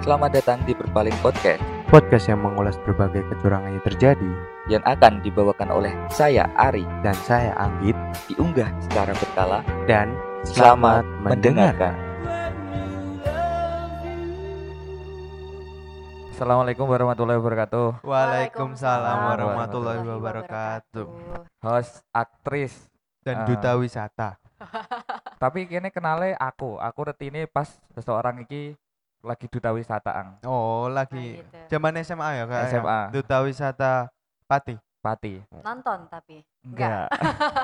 [0.00, 4.30] Selamat datang di Berpaling Podcast Podcast yang mengulas berbagai kecurangan yang terjadi
[4.68, 9.60] yang akan dibawakan oleh saya Ari dan saya Anggit diunggah secara berkala.
[9.84, 11.92] dan Selamat mendengarkan.
[16.32, 18.00] Assalamualaikum warahmatullahi wabarakatuh.
[18.00, 21.04] Waalaikumsalam warahmatullahi wabarakatuh.
[21.60, 22.88] Host, aktris,
[23.20, 23.46] Dan Ah.
[23.46, 24.40] duta wisata.
[25.36, 26.80] tapi kini kenale aku.
[26.80, 28.72] Aku retine pas seseorang iki
[29.20, 30.28] lagi duta wisata ang.
[30.42, 31.56] Oh, Nah, lagi gitu.
[31.68, 32.62] zaman SMA ya kak?
[32.70, 33.00] SMA.
[33.10, 33.92] Duta wisata
[34.44, 34.74] Pati.
[35.00, 35.40] Pati.
[35.60, 36.44] Nonton tapi.
[36.60, 37.08] Enggak.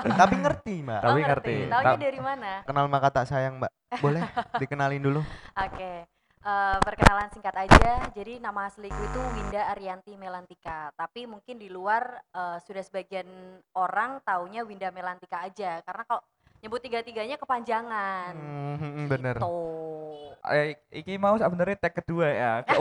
[0.07, 1.01] Tapi ngerti mbak.
[1.01, 1.55] Tapi Oh, ngerti.
[1.67, 2.51] Taunya Ta- dari mana?
[2.63, 3.69] Kenal maka tak sayang mbak.
[3.97, 4.25] Boleh
[4.57, 5.21] dikenalin dulu.
[5.53, 6.05] Oke.
[6.39, 8.07] eh, perkenalan singkat aja.
[8.09, 10.95] Jadi nama asliku itu Winda Arianti Melantika.
[10.95, 13.27] Tapi mungkin di luar eh, sudah sebagian
[13.73, 15.83] orang taunya Winda Melantika aja.
[15.83, 16.23] Karena kalau
[16.57, 18.33] nyebut tiga-tiganya kepanjangan.
[18.33, 19.35] Hmm, bener.
[19.37, 19.57] Gitu.
[20.47, 22.51] Eh, iki mau sebenarnya tag kedua ya.
[22.63, 22.77] Gak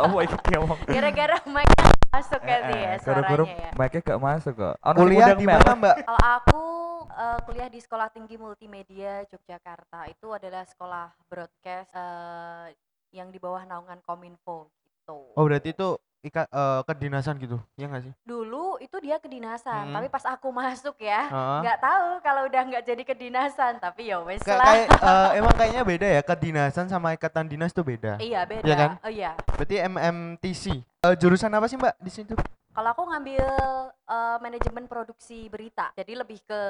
[0.04, 0.78] apa iki diomong.
[0.84, 1.68] Gara-gara mic
[2.06, 3.70] masuk kan Eh, ya eh, Gara-gara suaranya ya.
[3.74, 4.74] mic-nya gak masuk kok.
[4.78, 5.96] Ono sing Kuliah di mana mbak?
[6.02, 6.62] Kalau aku
[7.08, 12.66] eh, kuliah di Sekolah Tinggi Multimedia Yogyakarta itu adalah sekolah broadcast eh,
[13.10, 15.32] yang di bawah naungan Kominfo gitu.
[15.34, 15.96] Oh berarti itu
[16.26, 18.12] ika, eh, kedinasan gitu, ya nggak sih?
[18.26, 19.94] Dulu itu dia kedinasan, Hmm.
[19.94, 21.30] tapi pas aku masuk ya
[21.62, 24.58] nggak tahu kalau udah nggak jadi kedinasan, tapi ya wes lah.
[24.66, 28.18] kayak, eh, emang kayaknya beda ya kedinasan sama ikatan dinas tuh beda.
[28.18, 28.66] Iya beda.
[28.66, 28.90] Iya kan?
[29.00, 29.32] Oh iya.
[29.54, 30.64] Berarti MMTC.
[31.06, 32.34] Eh, jurusan apa sih mbak di situ?
[32.76, 33.40] Kalau aku ngambil
[33.88, 36.60] eh, manajemen produksi berita, jadi lebih ke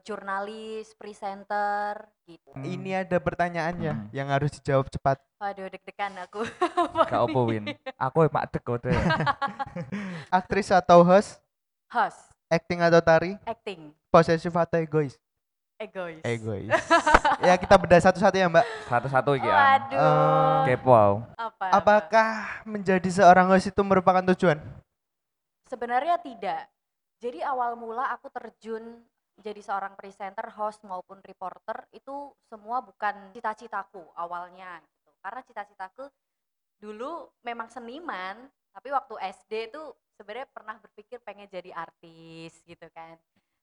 [0.00, 2.56] jurnalis, presenter gitu.
[2.56, 2.64] Hmm.
[2.64, 4.08] Ini ada pertanyaannya Hmm.
[4.08, 5.20] yang harus dijawab cepat.
[5.36, 6.48] Waduh deg-degan aku.
[7.04, 7.76] Gak apa win.
[8.00, 8.88] Aku mak dek kode.
[10.32, 11.36] Aktris atau host,
[11.92, 15.20] Host, acting atau tari, acting, posesif atau egois?
[15.76, 16.20] egois.
[16.22, 16.68] Egois.
[17.48, 18.64] ya kita bedah satu-satu ya mbak.
[18.84, 19.56] Satu-satu iki ang.
[19.56, 19.96] Waduh.
[19.96, 20.92] Eh, Kepo.
[20.92, 21.16] aku.
[21.36, 21.64] apa?
[21.72, 22.28] Apakah
[22.64, 24.60] menjadi seorang host itu merupakan tujuan?
[25.70, 26.66] Sebenarnya tidak.
[27.22, 29.06] Jadi awal mula aku terjun
[29.38, 35.10] jadi seorang presenter, host maupun reporter itu semua bukan cita-citaku awalnya gitu.
[35.22, 36.10] Karena cita-citaku
[36.82, 39.82] dulu memang seniman, tapi waktu SD itu
[40.18, 43.14] sebenarnya pernah berpikir pengen jadi artis gitu kan.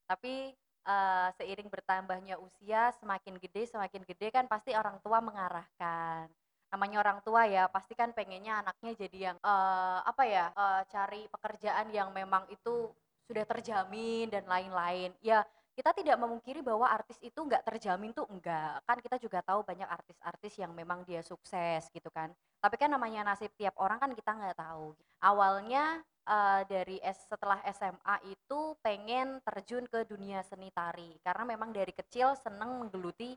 [0.07, 0.55] Tapi
[0.87, 6.31] eh, seiring bertambahnya usia semakin gede semakin gede kan pasti orang tua mengarahkan
[6.77, 11.25] namanya orang tua ya pasti kan pengennya anaknya jadi yang eh, apa ya eh, cari
[11.25, 12.93] pekerjaan yang memang itu
[13.25, 15.09] sudah terjamin dan lain-lain.
[15.25, 15.41] Ya
[15.73, 19.85] kita tidak memungkiri bahwa artis itu nggak terjamin tuh enggak kan kita juga tahu banyak
[19.89, 22.29] artis-artis yang memang dia sukses gitu kan.
[22.61, 24.93] Tapi kan namanya nasib tiap orang kan kita nggak tahu.
[25.25, 31.17] Awalnya eh, dari S, setelah SMA itu pengen terjun ke dunia seni tari.
[31.25, 33.33] Karena memang dari kecil seneng menggeluti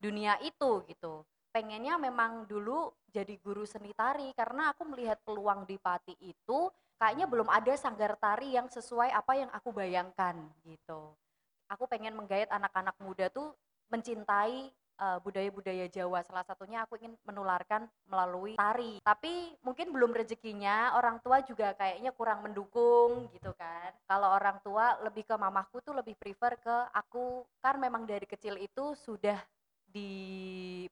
[0.00, 1.26] dunia itu gitu
[1.58, 7.26] pengennya memang dulu jadi guru seni tari karena aku melihat peluang di Pati itu kayaknya
[7.26, 11.18] belum ada sanggar tari yang sesuai apa yang aku bayangkan gitu.
[11.66, 13.58] Aku pengen menggait anak-anak muda tuh
[13.90, 14.70] mencintai
[15.02, 16.22] eh, budaya-budaya Jawa.
[16.22, 19.02] Salah satunya aku ingin menularkan melalui tari.
[19.02, 23.90] Tapi mungkin belum rezekinya, orang tua juga kayaknya kurang mendukung gitu kan.
[24.06, 28.54] Kalau orang tua lebih ke mamahku tuh lebih prefer ke aku kan memang dari kecil
[28.62, 29.42] itu sudah
[29.88, 30.86] di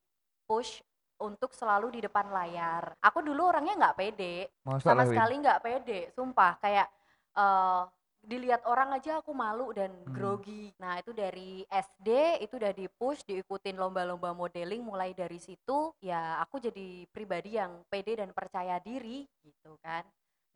[0.47, 0.81] push
[1.21, 2.93] untuk selalu di depan layar.
[3.01, 6.57] Aku dulu orangnya nggak pede, Masa sama sekali nggak pede, sumpah.
[6.61, 6.89] Kayak
[7.37, 7.83] eh
[8.27, 10.11] dilihat orang aja aku malu dan Hmm.
[10.11, 10.75] grogi.
[10.83, 14.83] Nah itu dari SD itu udah di push, diikutin lomba-lomba modeling.
[14.83, 20.03] Mulai dari situ ya aku jadi pribadi yang pede dan percaya diri gitu kan.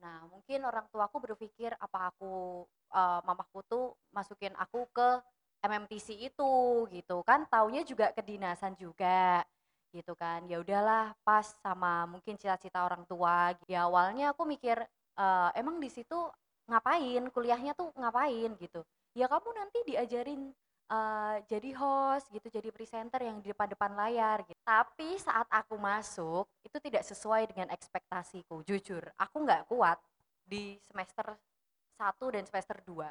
[0.02, 5.08] Nah mungkin orang tuaku berpikir apa aku eh, mamaku tuh masukin aku ke
[5.62, 6.52] MMTC itu
[6.90, 7.46] gitu kan.
[7.46, 9.46] Taunya juga kedinasan juga
[9.94, 10.44] gitu kan.
[10.50, 13.54] Ya udahlah pas sama mungkin cita-cita orang tua.
[13.70, 14.76] Ya awalnya aku mikir
[15.18, 16.16] "Eh, emang di situ
[16.70, 17.22] ngapain?
[17.34, 18.50] Kuliahnya tuh ngapain?
[18.58, 18.80] gitu.
[19.18, 20.54] Ya kamu nanti diajarin
[20.90, 24.58] eh, jadi host gitu jadi presenter yang di depan-depan layar gitu.
[24.66, 29.02] Tapi saat aku masuk itu tidak sesuai dengan ekspektasiku jujur.
[29.18, 29.98] Aku nggak kuat
[30.46, 31.38] di semester
[31.98, 33.06] 1 dan semester 2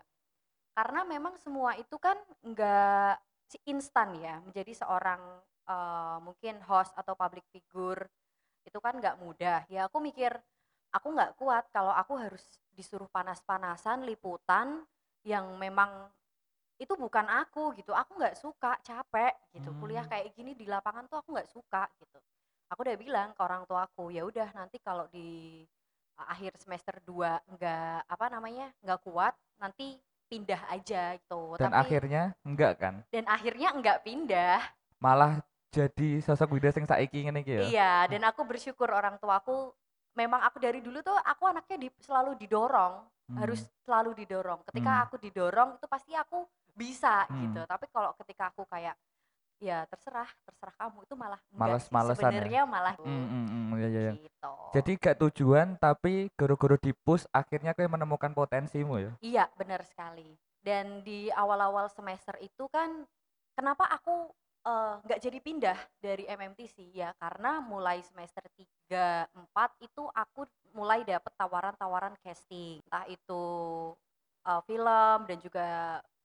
[0.80, 3.20] karena memang semua itu kan nggak
[3.68, 5.20] instan ya menjadi seorang
[5.70, 8.10] eh, mungkin host atau public figure
[8.66, 9.64] itu kan nggak mudah.
[9.70, 10.34] Ya aku mikir
[10.90, 12.42] aku nggak kuat kalau aku harus
[12.74, 14.82] disuruh panas-panasan liputan
[15.22, 16.10] yang memang
[16.80, 17.92] itu bukan aku gitu.
[17.92, 19.70] Aku nggak suka capek gitu.
[19.78, 20.12] Kuliah Hmm.
[20.12, 22.18] kayak gini di lapangan tuh aku nggak suka gitu.
[22.70, 25.62] Aku udah bilang ke orang tua aku ya udah nanti kalau di
[26.16, 29.98] uh, akhir semester 2 nggak apa namanya nggak kuat nanti
[30.30, 31.58] pindah aja gitu.
[31.58, 32.96] Dan Tapi- akhirnya enggak kan?
[33.10, 34.62] dan akhirnya nggak pindah.
[35.02, 37.62] Malah jadi sosok Wida sing saiki ngene iki ya.
[37.70, 39.74] Iya, dan aku bersyukur orang tuaku
[40.18, 43.06] memang aku dari dulu tuh aku anaknya di, selalu didorong,
[43.38, 43.74] harus Hmm.
[43.86, 44.60] selalu didorong.
[44.66, 45.04] Ketika Hmm.
[45.06, 46.44] aku didorong itu pasti aku
[46.74, 47.46] bisa Hmm.
[47.46, 47.62] gitu.
[47.64, 48.98] Tapi kalau ketika aku kayak
[49.60, 51.56] ya terserah, terserah kamu itu malah sih.
[51.60, 52.26] Males-malesan ya?
[52.32, 54.14] Sebenarnya malah Hmm, hmm, hmm, iya iya iya.
[54.18, 54.54] gitu.
[54.70, 59.12] Jadi gak tujuan tapi guru-guru di push akhirnya kayak menemukan potensimu ya.
[59.22, 60.26] Iya, benar sekali.
[60.60, 63.04] Dan di awal-awal semester itu kan,
[63.56, 64.32] kenapa aku
[64.66, 67.12] eh, nggak jadi pindah dari MMTC ya?
[67.20, 70.46] Karena mulai semester 3, 4 itu aku
[70.76, 72.80] mulai dapet tawaran-tawaran casting.
[72.88, 73.44] Entah itu
[74.48, 75.68] eh, film dan juga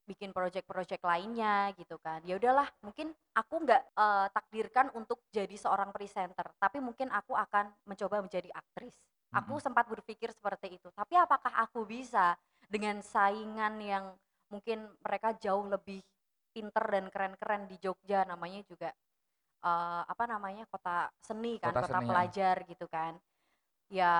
[0.04, 2.20] bikin project-project lainnya gitu kan.
[2.28, 7.72] Ya udahlah, mungkin aku nggak eh, takdirkan untuk jadi seorang presenter, tapi mungkin aku akan
[7.88, 8.94] mencoba menjadi aktris.
[9.34, 9.58] Aku Mm-mm.
[9.58, 10.88] sempat berpikir seperti itu.
[10.94, 12.38] Tapi apakah aku bisa
[12.70, 14.04] dengan saingan yang
[14.52, 15.98] mungkin mereka jauh lebih
[16.54, 18.94] pinter dan keren-keren di Jogja namanya juga
[19.66, 22.10] eh, apa namanya kota seni kan Kota kota, seni, ya.
[22.14, 23.12] pelajar gitu kan.
[23.90, 24.14] Ya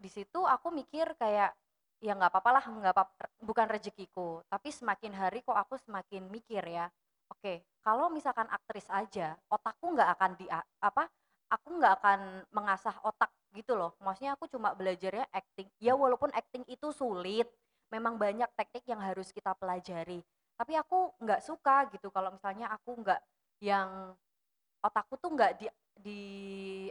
[0.00, 1.54] di situ aku mikir kayak
[2.00, 3.04] ya nggak apa-apa lah nggak apa
[3.44, 6.88] bukan rezekiku tapi semakin hari kok aku semakin mikir ya
[7.28, 10.48] oke kalau misalkan aktris aja otakku nggak akan di
[10.80, 11.04] apa
[11.50, 12.20] aku nggak akan
[12.54, 13.98] mengasah otak gitu loh.
[13.98, 15.66] Maksudnya aku cuma belajarnya acting.
[15.82, 17.50] Ya walaupun acting itu sulit
[17.90, 20.22] memang banyak teknik yang harus kita pelajari
[20.60, 23.16] tapi aku nggak suka gitu kalau misalnya aku nggak
[23.64, 24.12] yang
[24.84, 25.66] otakku tuh nggak di
[25.96, 26.20] di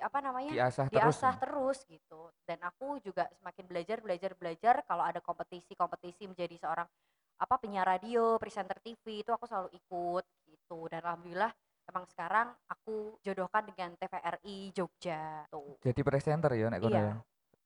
[0.01, 0.97] apa namanya Diasah terus.
[0.97, 6.57] diasah terus gitu dan aku juga semakin belajar belajar belajar kalau ada kompetisi kompetisi menjadi
[6.57, 6.89] seorang
[7.39, 11.53] apa penyiar radio presenter TV itu aku selalu ikut gitu dan alhamdulillah
[11.93, 16.89] emang sekarang aku jodohkan dengan TVRI Jogja tuh Jadi presenter ya nek Iya.
[16.89, 17.13] ya.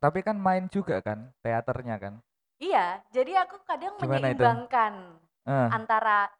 [0.03, 2.13] Tapi kan main juga kan teaternya kan.
[2.59, 4.44] iya jadi aku kadang Gimana itu?
[5.43, 6.31] Eh, antara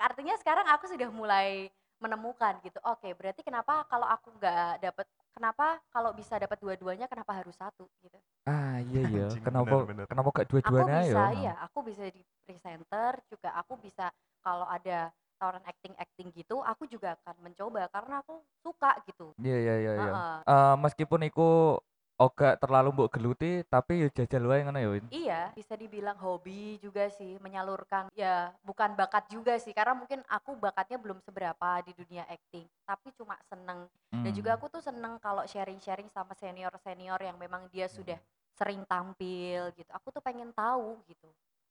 [0.00, 1.68] artinya sekarang aku sudah mulai
[2.00, 7.36] menemukan gitu oke berarti kenapa kalau aku nggak dapet kenapa kalau bisa dapat dua-duanya kenapa
[7.36, 8.16] harus satu gitu
[8.48, 9.26] ah iya iya.
[9.40, 10.04] Kenapa bener-bener.
[10.08, 11.32] kenapa gak aku dua-duanya bisa ya?
[11.40, 14.12] iya aku bisa di presenter juga aku bisa
[14.44, 19.56] kalau ada tawaran acting acting gitu aku juga akan mencoba karena aku suka gitu Iya
[19.56, 20.12] iya iya iya.
[20.48, 21.76] Eh, meskipun iku
[22.16, 25.06] oga terlalu mbok geluti tapi yo jajal wae ngono ya Win.
[25.12, 28.10] Iya, bisa dibilang hobi juga sih, menyalurkan.
[28.18, 33.14] Ya, bukan bakat juga sih, karena mungkin aku bakatnya belum seberapa di dunia acting, tapi
[33.14, 33.86] cuma seneng.
[34.24, 34.58] Dan juga Hmm.
[34.58, 38.18] aku tuh seneng kalau sharing-sharing sama senior-senior yang memang dia sudah
[38.58, 39.90] sering tampil gitu.
[39.94, 41.28] Aku tuh pengen tahu gitu,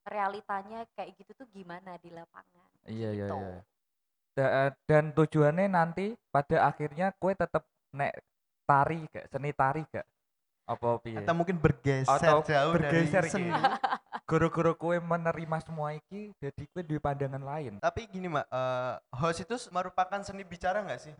[0.07, 2.69] realitanya kayak gitu tuh gimana di lapangan.
[2.87, 3.35] Iya iya gitu.
[3.35, 3.53] iya.
[4.35, 7.63] Da- dan tujuannya nanti pada akhirnya kue tetep
[7.95, 8.13] nek
[8.67, 10.05] tari gak seni tari gak
[10.65, 13.37] apa piye Atau mungkin bergeser Atau jauh bergeser dari gitu.
[13.37, 13.51] seni.
[14.29, 19.45] guru-guru kue menerima semua iki jadi kue duwe pandangan lain Tapi gini mbak, eh, host
[19.45, 21.13] itu merupakan seni bicara nggak sih?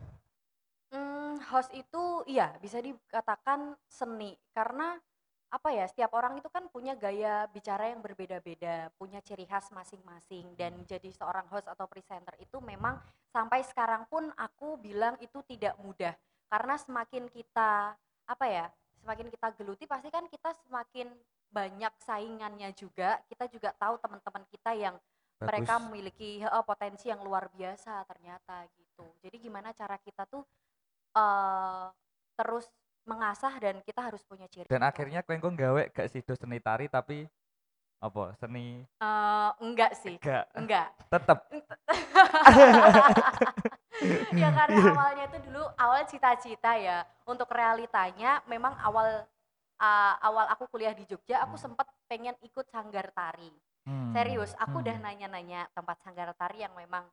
[0.90, 4.98] Hmm, host itu iya bisa dikatakan seni karena
[5.46, 10.58] apa ya setiap orang itu kan punya gaya bicara yang berbeda-beda, punya ciri khas masing-masing
[10.58, 12.98] dan jadi seorang host atau presenter itu memang
[13.30, 16.18] sampai sekarang pun aku bilang itu tidak mudah
[16.50, 17.94] karena semakin kita
[18.26, 18.66] apa ya
[19.06, 21.06] semakin kita geluti pasti kan kita semakin
[21.46, 24.98] banyak saingannya juga kita juga tahu teman-teman kita yang
[25.38, 25.84] mereka Bagus.
[25.86, 29.06] memiliki eh, potensi yang luar biasa ternyata gitu.
[29.22, 30.42] Jadi gimana cara kita tuh
[31.14, 31.86] eh
[32.34, 32.66] terus
[33.06, 34.66] mengasah dan kita harus punya ciri.
[34.66, 37.22] dan akhirnya kue kok gawe gak sido seni tari tapi
[38.02, 40.90] apa seni Eh, enggak sih, gak enggak.
[41.06, 41.38] tetep
[44.42, 47.04] ya karena awalnya itu dulu awal cita-cita ya.
[47.26, 49.24] Untuk realitanya memang awal
[49.80, 53.50] eh, awal aku kuliah di Jogja aku sempat pengen ikut sanggar tari.
[53.86, 55.04] Hmm, Serius, aku udah hmm.
[55.06, 57.06] nanya-nanya tempat sanggar tari yang memang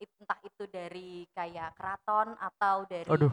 [0.00, 3.32] it- entah itu dari kayak keraton atau dari Aduh.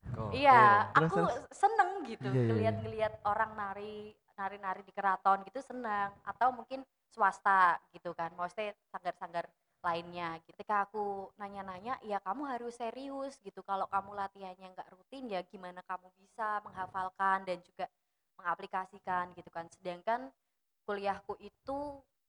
[0.00, 0.40] Gokil.
[0.40, 1.34] Iya, Terus, aku terus?
[1.52, 2.48] seneng gitu Iya, iya, iya.
[2.48, 6.80] ngeliat-ngeliat orang nari nari-nari di keraton gitu seneng atau mungkin
[7.12, 9.44] swasta gitu kan, maksudnya sanggar-sanggar
[9.84, 10.38] lainnya.
[10.48, 13.60] Ketika aku nanya-nanya, ya kamu harus serius gitu.
[13.64, 17.86] Kalau kamu latihannya nggak rutin, ya gimana kamu bisa menghafalkan dan juga
[18.38, 19.66] mengaplikasikan gitu kan.
[19.72, 20.20] Sedangkan
[20.86, 21.78] kuliahku itu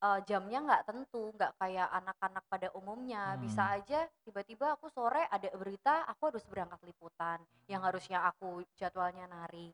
[0.02, 3.38] eh, jamnya nggak tentu, nggak kayak anak-anak pada umumnya.
[3.44, 3.76] Bisa Hmm.
[3.80, 7.40] aja tiba-tiba aku sore ada berita, aku harus berangkat liputan
[7.72, 9.70] yang harusnya aku jadwalnya nari.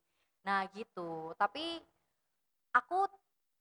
[0.45, 1.31] Nah gitu.
[1.39, 1.79] Tapi
[2.75, 2.99] aku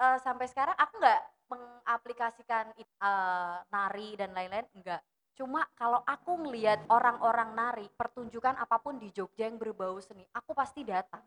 [0.04, 5.02] eh, sampai sekarang aku nggak mengaplikasikan it- eh, nari dan lain-lain, enggak.
[5.36, 10.56] Cuma kalau aku ngelihat orang-orang nari pertunjukan apa pun di Jogja yang berbau seni, aku
[10.56, 11.20] pasti datang.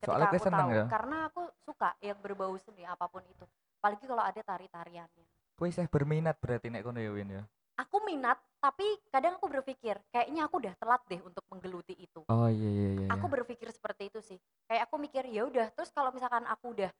[0.00, 0.84] Ketika Soalnya aku seneng tahu, ya?
[0.88, 3.44] karena aku suka yang berbau seni apa pun itu.
[3.80, 5.26] Apalagi kalau ada tari-tariannya.
[5.60, 7.44] kue saya berminat berarti nek kono ya Win ya
[7.76, 12.48] aku minat tapi kadang aku berpikir kayaknya aku udah telat deh untuk menggeluti itu Oh
[12.48, 13.08] iya iya iya.
[13.12, 13.34] aku iya.
[13.40, 16.92] berpikir seperti itu sih kayak aku mikir ya udah terus kalau misalkan aku udah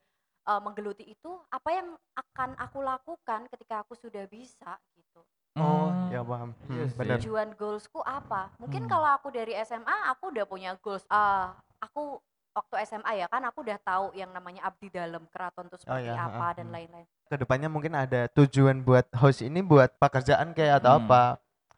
[0.45, 5.21] uh, menggeluti itu apa yang akan aku lakukan ketika aku sudah bisa gitu
[5.51, 6.55] Oh, Hmm, ya paham.
[6.71, 7.19] iya Hmm, benar.
[7.19, 8.91] tujuan goalsku apa mungkin Hmm.
[8.91, 11.51] kalau aku dari SMA aku udah punya goals Ah,
[11.83, 12.23] aku
[12.55, 16.15] waktu SMA ya kan aku udah tahu yang namanya abdi dalam keraton itu seperti iya,
[16.15, 16.75] apa ha-ha, dan hmm.
[16.75, 21.03] lain-lain Ke depannya mungkin ada tujuan buat host ini buat pekerjaan kayak atau Hmm.
[21.07, 21.21] apa?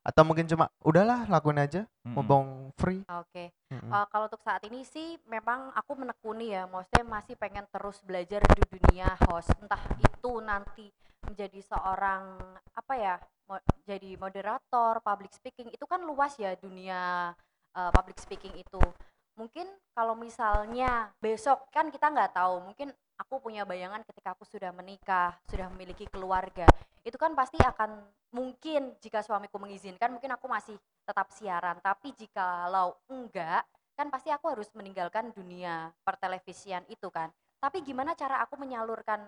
[0.04, 2.12] Atau mungkin cuma udahlah lakuin aja, Mm-mm.
[2.12, 3.08] mumpung free.
[3.08, 3.88] oke Mm-mm.
[3.88, 8.44] Uh, kalau untuk saat ini sih memang aku menekuni ya, maksudnya masih pengen terus belajar
[8.44, 9.50] di dunia host.
[9.64, 10.92] Entah itu nanti
[11.24, 12.36] menjadi seorang
[12.76, 13.16] apa ya,
[13.48, 17.32] mo- jadi moderator, public speaking itu kan luas ya dunia
[17.72, 18.84] uh, public speaking itu.
[19.40, 24.74] Mungkin kalau misalnya besok kan kita nggak tahu, mungkin aku punya bayangan ketika aku sudah
[24.74, 26.66] menikah, sudah memiliki keluarga,
[27.04, 28.00] itu kan pasti akan
[28.34, 31.78] mungkin jika suamiku mengizinkan, mungkin aku masih tetap siaran.
[31.84, 37.30] Tapi jikalau enggak, kan pasti aku harus meninggalkan dunia pertelevisian itu kan.
[37.62, 39.24] Tapi gimana cara aku menyalurkan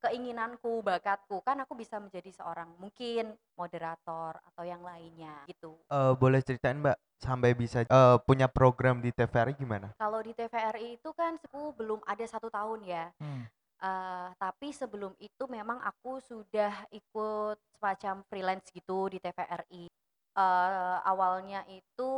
[0.00, 5.76] keinginanku, bakatku, kan aku bisa menjadi seorang mungkin moderator atau yang lainnya gitu.
[5.92, 9.92] Eh, boleh ceritain Mbak sampai bisa eh, punya program di TVRI gimana?
[10.00, 13.12] Kalau di TVRI itu kan aku belum ada satu tahun ya.
[13.20, 13.44] Hmm.
[13.80, 19.88] Eh, tapi sebelum itu memang aku sudah ikut semacam freelance gitu di TVRI.
[20.36, 22.12] Eh, awalnya itu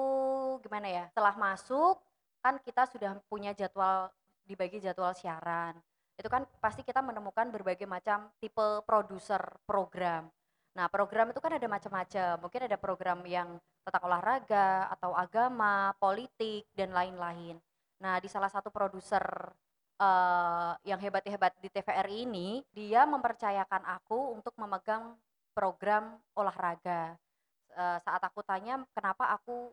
[0.63, 1.05] gimana ya?
[1.11, 1.99] Setelah masuk
[2.43, 4.11] kan kita sudah punya jadwal
[4.43, 5.79] dibagi jadwal siaran.
[6.17, 10.29] Itu kan pasti kita menemukan berbagai macam tipe produser program.
[10.73, 12.33] Nah, program itu kan ada macam-macam.
[12.41, 17.61] Mungkin ada program yang tentang olahraga atau agama, politik dan lain-lain.
[18.01, 19.25] Nah, di salah satu produser
[20.01, 25.15] eh, yang hebat-hebat di TVRI ini, dia mempercayakan aku untuk memegang
[25.53, 27.17] program olahraga.
[27.73, 29.73] Eh, saat aku tanya kenapa aku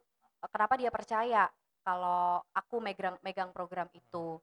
[0.52, 1.48] kenapa dia percaya
[1.84, 4.40] kalau aku megang megang program itu.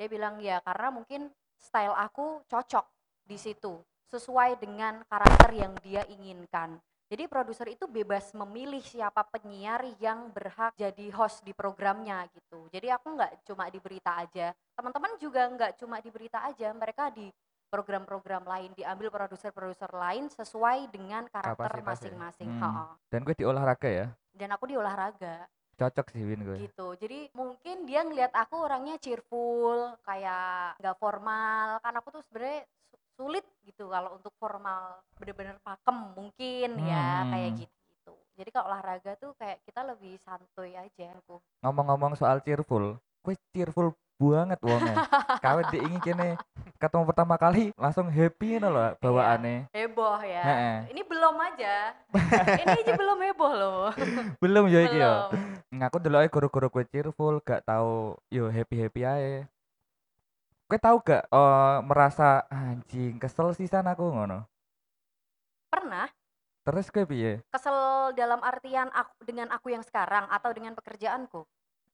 [0.00, 1.28] Dia bilang ya karena mungkin
[1.60, 2.88] style aku cocok
[3.28, 6.80] di situ, sesuai dengan karakter yang dia inginkan.
[7.12, 12.64] Jadi produser itu bebas memilih siapa penyiar yang berhak jadi host di programnya gitu.
[12.72, 17.12] Jadi aku nggak cuma di berita aja, teman-teman juga nggak cuma di berita aja, mereka
[17.12, 17.28] di
[17.68, 21.90] program-program lain diambil produser-produser lain sesuai dengan karakter Kapasitas ya.
[21.92, 22.50] masing-masing.
[22.56, 22.96] Hmm.
[23.12, 24.06] Dan gue di olahraga ya.
[24.32, 25.44] Dan aku di olahraga
[25.80, 26.56] Cocok sih Win gue.
[26.60, 26.92] gitu.
[27.00, 31.80] Jadi mungkin dia ngelihat aku orangnya cheerful, kayak nggak formal.
[31.80, 37.50] Kan aku tuh sebenarnya su- sulit gitu kalau untuk formal bener-bener pakem mungkin ya kayak
[37.56, 37.60] Hmm.
[37.64, 37.74] gitu.
[38.00, 38.12] gitu.
[38.36, 41.36] Jadi kalau olahraga tuh kayak kita lebih santuy aja aku.
[41.60, 44.94] Ngomong-ngomong soal cheerful, gue cheerful banget wongnya.
[45.40, 46.36] Kawet diingin kene
[46.76, 49.72] ketemu pertama kali langsung happy ngono loh bawaannya.
[49.72, 50.42] Heboh ya.
[50.44, 50.76] Heeh.
[50.92, 51.96] Ini belum aja.
[52.60, 53.88] Ini aja belum heboh loh.
[54.44, 55.28] Belum ya iki ya.
[55.32, 55.80] belum.
[55.80, 59.44] Ngaku dulu guru-guru gue cheerful, gak tahu yo happy-happy aja.
[60.68, 64.44] Gue tahu gak eh, merasa anjing kesel sisan aku ngono.
[65.72, 66.08] Pernah
[66.60, 67.32] Terus gue piye?
[67.48, 71.42] kesel dalam artian aku dengan aku yang sekarang atau dengan pekerjaanku?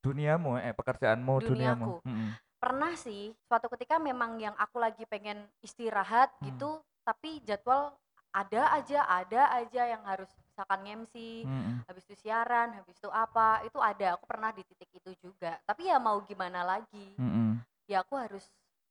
[0.06, 1.86] Duniamu eh pekerjaanmu, duniamu.
[1.98, 2.06] Duniaku.
[2.06, 2.30] Mm-mm.
[2.56, 6.46] pernah sih suatu ketika memang yang aku lagi pengen istirahat Hmm.
[6.48, 6.70] gitu
[7.02, 7.94] tapi jadwal
[8.32, 11.84] ada aja ada aja yang harus misalkan MC Mm-mm.
[11.84, 15.86] habis itu siaran habis itu apa itu ada aku pernah di titik itu juga tapi
[15.86, 17.60] ya mau gimana lagi Mm-mm.
[17.86, 18.42] ya aku harus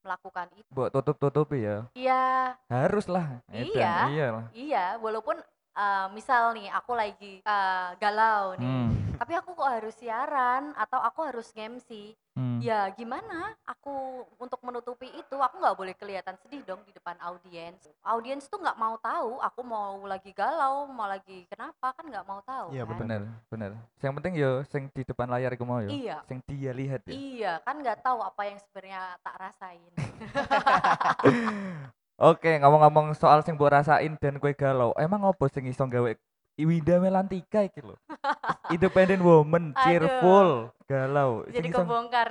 [0.01, 1.89] melakukan itu Buat tutup-tutupi ya.
[1.91, 3.41] iya Harus lah.
[3.49, 3.65] edan.
[3.73, 3.93] Iya.
[4.07, 5.41] Iya iya walaupun
[5.75, 8.91] eh, misal nih aku lagi eh, galau nih Hmm.
[9.15, 12.59] tapi aku kok harus siaran atau aku harus MC Hmm.
[12.59, 13.95] ya gimana aku
[14.35, 18.75] untuk menutupi itu aku nggak boleh kelihatan sedih dong di depan audiens audiens tuh nggak
[18.75, 22.97] mau tahu aku mau lagi galau mau lagi kenapa kan nggak mau tahu Iya, kan?
[22.97, 23.71] Bener, bener.
[23.97, 25.87] Yang penting yo sing di depan layar iku mau yo.
[25.87, 27.13] iya Sing dia lihat ya.
[27.13, 29.91] iya kan nggak tahu apa yang sebenarnya tak rasain
[32.15, 36.15] Oke, ngomong-ngomong soal sing mbok rasain dan kue galau, emang opo sing iso gawe
[36.55, 37.99] Winda Melantika iki lho.
[38.71, 39.83] Independent woman, Aduh.
[39.83, 40.49] cheerful,
[40.85, 41.43] galau.
[41.45, 42.27] Sing jadi iso- kebongkar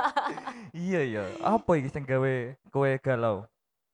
[0.72, 1.24] Iya iya.
[1.40, 2.34] Apa iki sing gawe
[2.68, 3.44] kowe galau?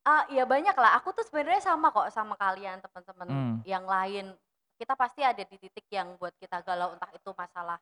[0.02, 3.54] ah iya banyak lah aku tuh sebenarnya sama kok sama kalian teman-teman Hmm.
[3.62, 4.35] yang lain
[4.75, 7.78] kita pasti ada di titik yang buat kita galau entah itu masalah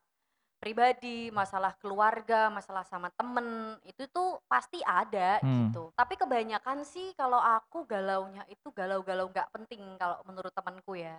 [0.61, 5.73] pribadi, masalah keluarga, masalah sama temen, itu tuh pasti ada Hmm.
[5.73, 5.89] gitu.
[5.97, 11.17] Tapi kebanyakan sih kalau aku galaunya itu galau-galau nggak penting kalau menurut temanku ya.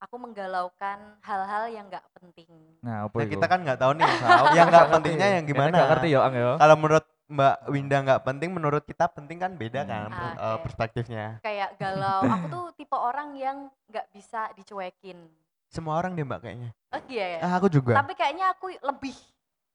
[0.00, 2.48] Aku menggalaukan hal-hal yang nggak penting.
[2.80, 4.06] Nah, apa Nah, kita kan nggak tahu nih
[4.56, 5.74] yang nggak pentingnya yang gimana.
[5.74, 6.34] nggak ngerti ya, Ang.
[6.56, 9.90] Kalau menurut Mbak Winda nggak penting menurut kita penting kan beda Hmm.
[9.90, 10.62] kan Ah, eh, oke.
[10.66, 11.38] perspektifnya.
[11.42, 15.30] kayak galau aku tuh tipe orang yang nggak bisa dicuekin
[15.70, 16.70] Semua orang deh Mbak kayaknya.
[16.90, 17.94] Oh iya ya Ah, aku juga.
[17.96, 19.16] tapi kayaknya aku lebih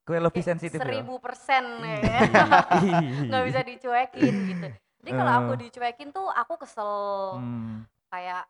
[0.06, 0.86] Gue lebih kayak sensitif ya.
[0.86, 2.22] seribu persen ya
[3.32, 4.68] nggak bisa dicuekin gitu
[5.02, 5.60] jadi kalau aku Eh.
[5.66, 6.94] dicuekin tuh aku kesel
[7.42, 8.46] Hmm, kayak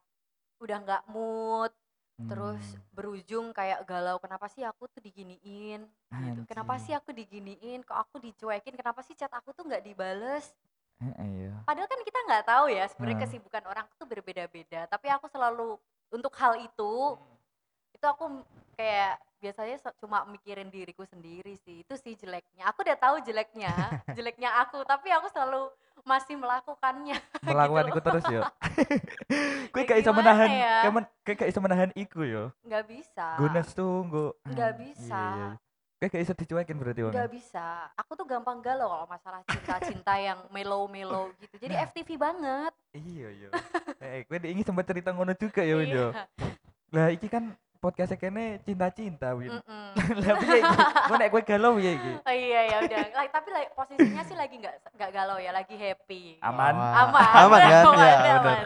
[0.60, 1.72] udah nggak mood
[2.26, 2.82] terus hmm.
[2.92, 6.42] berujung kayak galau kenapa sih aku tuh diginiin gitu.
[6.48, 10.52] kenapa sih aku diginiin kok aku dicuekin kenapa sih chat aku tuh nggak dibales
[10.96, 11.52] Eh, iya.
[11.68, 13.26] padahal kan kita nggak tahu ya sebenarnya Hmm.
[13.28, 15.76] kesibukan orang tuh berbeda-beda tapi aku selalu
[16.08, 17.20] untuk hal itu
[18.06, 18.26] itu aku
[18.78, 23.74] kayak biasanya cuma mikirin diriku sendiri sih itu sih jeleknya aku udah tahu jeleknya
[24.18, 27.18] jeleknya aku tapi aku selalu masih melakukannya
[27.50, 28.42] Melakukan gitu iku terus ya.
[29.74, 30.76] Gue Ya gak iso gimana menahan, ya?
[30.84, 30.94] kayak
[31.24, 32.44] kayak gak iso menahan iku yo.
[32.62, 34.30] nggak bisa Gue nestu gue.
[34.46, 35.24] Nggak bisa.
[35.98, 37.14] Kayak gak iso dicuekin berarti wong.
[37.16, 41.86] nggak bisa aku tuh gampang galau kalau masalah cinta-cinta yang melo-melo gitu jadi Nah.
[41.90, 43.50] FTV banget Iya iya.
[43.98, 46.14] Eh, gue ingin sempat cerita ngono juga ya Win yo.
[46.14, 46.28] Iya.
[46.92, 47.50] Lah iki kan
[47.86, 49.62] podcastnya kene cinta-cinta Win.
[50.26, 50.78] Lah piye iki?
[51.06, 52.12] Gue nek gue galau ya iki.
[52.18, 55.78] Oh iya ya udah Like, tapi like, posisinya sih lagi nggak nggak galau ya lagi
[55.78, 56.74] happy Aman.
[56.74, 57.84] Wah, aman Aman kan?
[57.94, 58.58] aman, Ya, aman.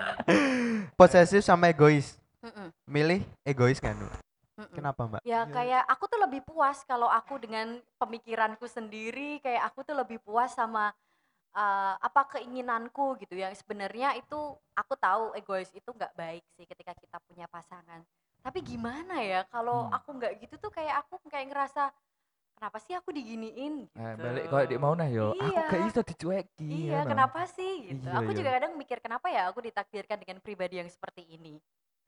[0.96, 2.16] Posesif sama egois.
[2.40, 4.00] Mm-mm, Milih egois kan?
[4.00, 4.72] mm-mm.
[4.72, 5.22] Kenapa Mbak?
[5.28, 5.52] ya Iya.
[5.52, 10.52] kayak aku tuh lebih puas kalau aku dengan pemikiranku sendiri kayak aku tuh lebih puas
[10.52, 10.96] sama
[11.52, 14.40] uh, apa keinginanku gitu yang sebenarnya itu
[14.72, 18.04] aku tahu egois itu nggak baik sih ketika kita punya pasangan
[18.40, 19.96] tapi gimana ya kalau Hmm.
[19.96, 21.92] aku nggak gitu tuh kayak aku kayak ngerasa
[22.54, 23.94] kenapa sih aku diginiin gitu.
[23.96, 25.32] Eh, balik kok di mau nah yo.
[25.32, 25.64] Aku Iya.
[25.66, 26.68] gak iso dicuekin.
[26.68, 27.10] Iya, ngono.
[27.10, 28.04] kenapa sih gitu?
[28.04, 28.38] Iya, aku iya.
[28.38, 31.56] juga kadang mikir kenapa ya aku ditakdirkan dengan pribadi yang seperti ini.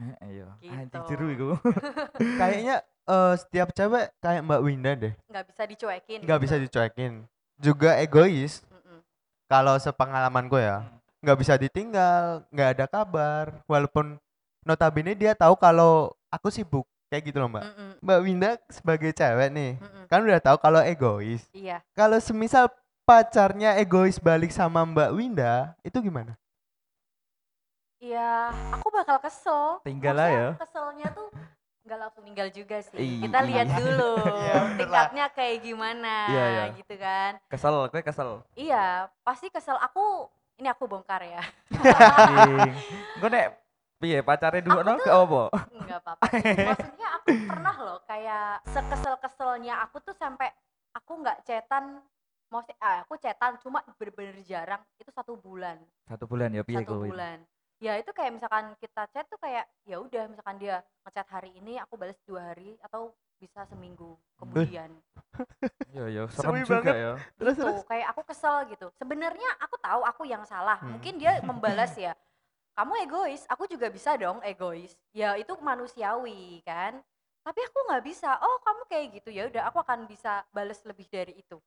[0.02, 1.00] Anjing Gitu.
[1.08, 1.50] jeru iku.
[2.42, 5.14] Kayaknya eh, setiap cewek kayak Mbak Winda deh.
[5.28, 6.20] Nggak bisa dicuekin.
[6.22, 6.46] Nggak gitu.
[6.48, 7.12] bisa dicuekin.
[7.58, 8.66] Juga egois.
[8.66, 9.00] Mm-mm.
[9.46, 10.78] Kalau sepengalaman gue ya.
[10.82, 10.98] Hmm.
[11.22, 12.44] Nggak bisa ditinggal.
[12.50, 13.46] Nggak ada kabar.
[13.66, 14.18] Walaupun
[14.66, 16.86] notabene dia tahu kalau aku sibuk.
[17.12, 17.64] Kayak gitu loh Mbak.
[17.68, 17.92] Mm-mm.
[18.00, 19.72] Mbak Winda sebagai cewek nih.
[19.76, 20.04] Mm-mm.
[20.08, 21.44] Kan udah tahu kalau egois.
[21.52, 21.84] Iya.
[21.92, 22.72] Kalau semisal
[23.04, 26.40] pacarnya egois balik sama Mbak Winda, itu gimana?
[28.02, 29.84] Iya, aku bakal kesel.
[29.84, 30.50] Tinggal lah ya.
[30.58, 31.28] Keselnya tuh
[31.86, 32.98] nggak langsung tinggal juga sih.
[32.98, 33.22] Iya.
[33.28, 36.64] Kita lihat dulu Iya, tingkatnya kayak gimana Iya, iya.
[36.80, 37.38] gitu kan.
[37.52, 38.42] Kesel, gue kesel.
[38.56, 39.76] Iya, pasti kesel.
[39.84, 41.42] Aku ini aku bongkar ya.
[43.22, 43.61] Gue nek
[44.02, 45.44] piye pacare dulu Aku no tuh- ke opo?
[45.72, 46.24] Enggak apa-apa.
[46.66, 50.50] Maksudnya aku pernah loh kayak sekesel-keselnya aku tuh sampai
[50.92, 52.02] aku nggak cetan
[52.48, 57.00] maksudnya ah, aku cetan cuma bener-bener jarang itu satu bulan Satu bulan ya piye satu
[57.00, 57.08] gue.
[57.08, 57.40] bulan
[57.78, 61.78] ya itu kayak misalkan kita chat tuh kayak ya udah misalkan dia ngechat hari ini
[61.78, 64.92] aku balas dua hari atau bisa seminggu kemudian
[65.90, 66.94] Iya iya, serem juga banget.
[66.94, 67.12] ya.
[67.34, 67.82] Terus gitu terus.
[67.88, 70.92] kayak aku kesel gitu sebenarnya aku tahu aku yang salah Hmm.
[70.94, 72.12] mungkin dia membalas ya
[72.76, 77.00] kamu egois aku juga bisa dong egois ya itu manusiawi kan
[77.42, 81.10] tapi aku nggak bisa oh kamu kayak gitu ya udah aku akan bisa balas lebih
[81.10, 81.58] dari itu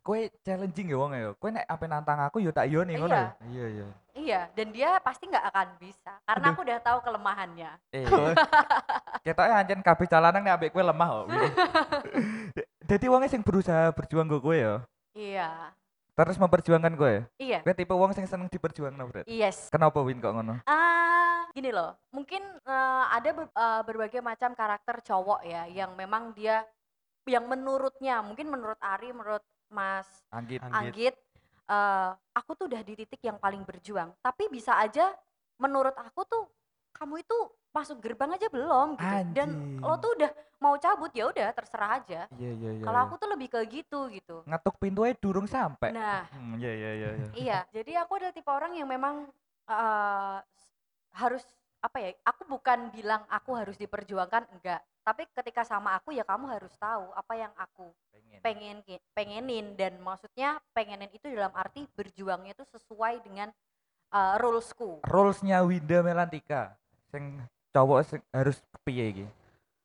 [0.00, 1.30] Kue challenging ya wong ya.
[1.36, 3.12] Kue nek ape nantang aku yo tak yoni ngono.
[3.12, 3.20] Iya.
[3.22, 3.28] ya?
[3.44, 3.86] Iya iya.
[4.12, 6.56] iya dan dia pasti nggak akan bisa karena Aduh.
[6.56, 8.04] aku udah tahu kelemahannya Eh.
[9.24, 11.26] Ketoknya ancen kabeh calanan nek ambek kue lemah kok.
[12.90, 14.74] Jadi wongnya sing berusaha berjuang gue kue ya.
[15.12, 15.76] iya
[16.12, 17.14] Terus memperjuangkan gue.
[17.40, 19.24] iya Kue tipe wong sing seneng diperjuangno, Bro.
[19.24, 20.60] yes Kenapa Win kok ngono?
[20.68, 26.36] Ah, gini loh, mungkin eh, ada ber- eh, berbagai macam karakter cowok ya, yang memang
[26.36, 26.68] dia,
[27.24, 29.40] yang menurutnya, mungkin menurut Ari, menurut
[29.72, 30.60] Mas Anggit.
[30.60, 30.76] Anggit.
[30.76, 31.14] Anggit,
[31.72, 34.12] eh, aku tuh udah di titik yang paling berjuang.
[34.20, 35.16] Tapi bisa aja,
[35.56, 36.44] menurut aku tuh,
[36.92, 37.38] kamu itu
[37.72, 39.16] masuk gerbang aja belum gitu.
[39.32, 39.48] Dan
[39.80, 40.30] lo tuh udah
[40.60, 42.20] mau cabut ya udah terserah aja.
[42.36, 42.84] Iya iya iya.
[42.84, 43.06] Kalau iya.
[43.08, 44.36] aku tuh lebih ke gitu gitu.
[44.44, 45.90] ngetuk pintu aja durung sampai.
[45.90, 47.28] Nah, Hmm, iya iya iya iya.
[47.42, 49.26] Iya, jadi aku adalah tipe orang yang memang
[49.66, 50.38] eh,
[51.16, 51.42] harus
[51.82, 52.10] apa ya?
[52.28, 54.84] Aku bukan bilang aku harus diperjuangkan, enggak.
[55.02, 57.90] Tapi ketika sama aku ya kamu harus tahu apa yang aku
[58.38, 63.48] pengen pengenin dan maksudnya pengenin itu dalam arti berjuangnya itu sesuai dengan
[64.12, 65.02] eh, rulesku.
[65.08, 66.78] Rulesnya Winda Melantika
[67.12, 69.26] sing cowok harus piye iki?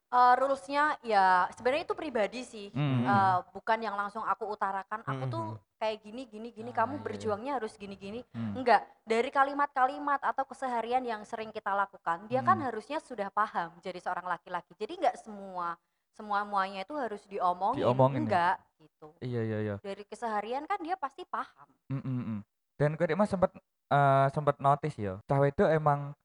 [0.08, 2.71] Eh, rulesnya ya sebenarnya itu pribadi sih.
[2.71, 3.04] Hmm.
[3.04, 5.04] Eh, bukan yang langsung aku utarakan.
[5.04, 5.60] Aku tuh Mhm.
[5.76, 6.71] kayak gini gini gini.
[6.71, 7.06] Ah, kamu iya, iya.
[7.12, 8.23] berjuangnya harus gini gini.
[8.32, 8.56] Hmm.
[8.56, 12.71] Enggak, dari kalimat-kalimat atau keseharian yang sering kita lakukan, dia kan Hmm.
[12.71, 14.71] harusnya sudah paham jadi seorang laki-laki.
[14.80, 15.76] Jadi enggak semua
[16.17, 18.23] semua muanya itu harus diomongin, Diomongin ya?
[18.26, 19.08] enggak gitu.
[19.21, 19.76] Iya iya iya.
[19.78, 21.67] Dari keseharian kan dia pasti paham.
[21.91, 22.39] Mm, mm.
[22.80, 23.52] Dan gue mah sempat
[23.88, 26.15] eh sempat notice ya, cah itu emang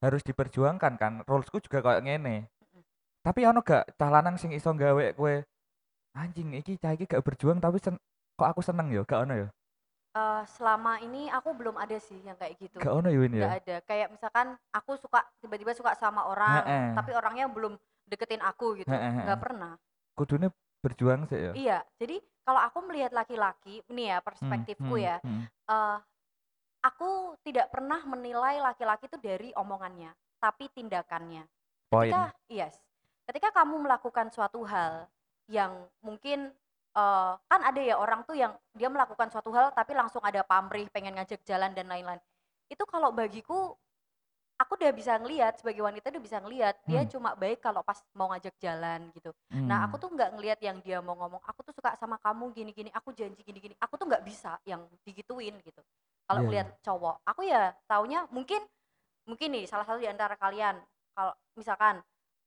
[0.00, 1.12] harus diperjuangkan kan.
[1.28, 2.48] Rulesku juga kayak ngene.
[3.20, 5.44] Tapi ono gak cah lanang sing iso gawe kue
[6.16, 7.94] anjing iki cah iki gak berjuang tapi sen
[8.34, 9.48] kok aku seneng yo gak ono yo
[10.10, 12.82] Eh, selama ini aku belum ada sih yang kayak gitu.
[12.82, 13.76] gak ono Nggak ya ada.
[13.86, 16.86] Kayak misalkan aku suka tiba-tiba suka sama orang, Heeh.
[16.98, 17.78] tapi orangnya belum
[18.10, 18.90] deketin aku gitu.
[18.90, 19.38] Nggak heeh.
[19.38, 19.72] pernah.
[20.18, 20.50] kudune
[20.82, 21.78] berjuang sih ya Iya.
[22.02, 25.16] Jadi kalau aku melihat laki-laki, ini ya perspektifku Hmm, ya.
[25.22, 25.44] hmm.
[25.46, 25.96] eh,
[26.80, 31.44] aku tidak pernah menilai laki-laki itu dari omongannya, tapi tindakannya.
[31.90, 32.74] poin Ketika yes,
[33.28, 35.06] ketika kamu melakukan suatu hal
[35.50, 36.52] yang mungkin
[36.96, 40.88] eh, kan ada ya orang tuh yang dia melakukan suatu hal tapi langsung ada pamrih,
[40.90, 42.20] pengen ngajak jalan dan lain-lain.
[42.70, 43.76] Itu kalau bagiku
[44.60, 47.08] aku udah bisa ngelihat sebagai wanita udah bisa ngelihat dia Hmm.
[47.08, 49.32] cuma baik kalau pas mau ngajak jalan gitu.
[49.64, 50.02] Nah, aku Hmm.
[50.02, 53.40] tuh nggak ngelihat yang dia mau ngomong, aku tuh suka sama kamu gini-gini, aku janji
[53.40, 53.74] gini-gini.
[53.80, 55.80] Aku tuh nggak bisa yang digituin gitu.
[56.30, 58.62] Kalau Iya, ngelihat cowok, aku ya taunya mungkin
[59.26, 60.78] mungkin nih salah satu di antara kalian
[61.10, 61.98] kalau misalkan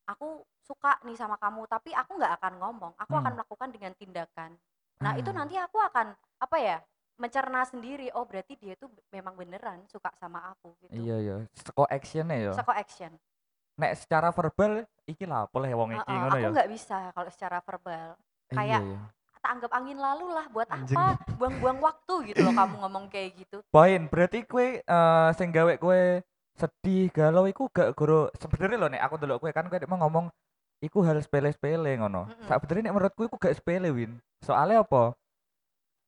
[0.08, 3.38] aku suka nih sama kamu, tapi aku nggak akan ngomong, aku akan Hmm.
[3.44, 4.56] melakukan dengan tindakan.
[5.04, 5.36] Nah, itu Ah.
[5.36, 6.80] nanti aku akan apa ya?
[7.14, 10.98] mencerna sendiri, oh berarti dia tuh memang beneran suka sama aku gitu.
[10.98, 13.14] iya iya seko actionnya yo Seko action.
[13.78, 17.30] nek secara verbal iki lah ya wong iki Heeh, ngono aku ya nggak bisa kalau
[17.30, 18.18] secara verbal.
[18.50, 19.00] kayak iya, iya.
[19.44, 20.96] Tak anggap angin lalu lah buat Anjing.
[20.96, 23.60] apa buang-buang waktu gitu loh kamu ngomong kayak gitu.
[23.68, 26.24] Poin berarti kue eh sing gawe kue
[26.56, 30.32] sedih galau iku gak guru sebenarnya loh nek aku dulu kue kan kue mau ngomong
[30.80, 32.32] iku hal sepele-sepele ngono.
[32.32, 32.48] Mm-mm.
[32.48, 34.16] sebenarnya nek menurutku iku gak sepele win.
[34.40, 35.12] Soalnya apa?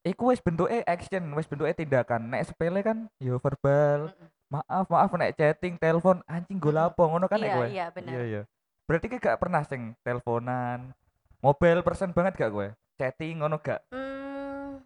[0.08, 2.32] Iku wis bentuknya action wis bentuknya tindakan.
[2.32, 4.28] Nek sepele kan yo verbal Mm-mm.
[4.48, 8.12] maaf maaf nek chatting telepon anjing gue lapo ngono kan nek iya kowe iya benar.
[8.16, 8.42] Iya iya.
[8.88, 10.96] Berarti ki gak pernah sing teleponan
[11.44, 14.80] mobile person banget gak gue chatting ngono gak Hmm,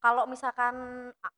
[0.00, 0.74] kalau misalkan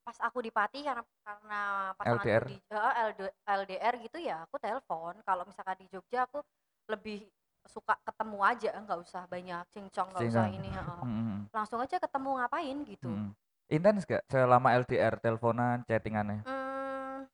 [0.05, 1.61] pas aku di Pati karena karena
[1.99, 2.45] pasanganku LDR.
[2.47, 6.41] di eh, LD- LDR gitu ya aku telepon kalau misalkan di Jogja aku
[6.87, 7.27] lebih
[7.63, 10.99] suka ketemu aja nggak usah banyak cincong nggak usah ini heeh.
[11.07, 11.39] Mm-mm.
[11.55, 13.31] langsung aja ketemu ngapain gitu Mm-mm.
[13.71, 17.25] intens gak selama LDR teleponan chattingannya Hmm,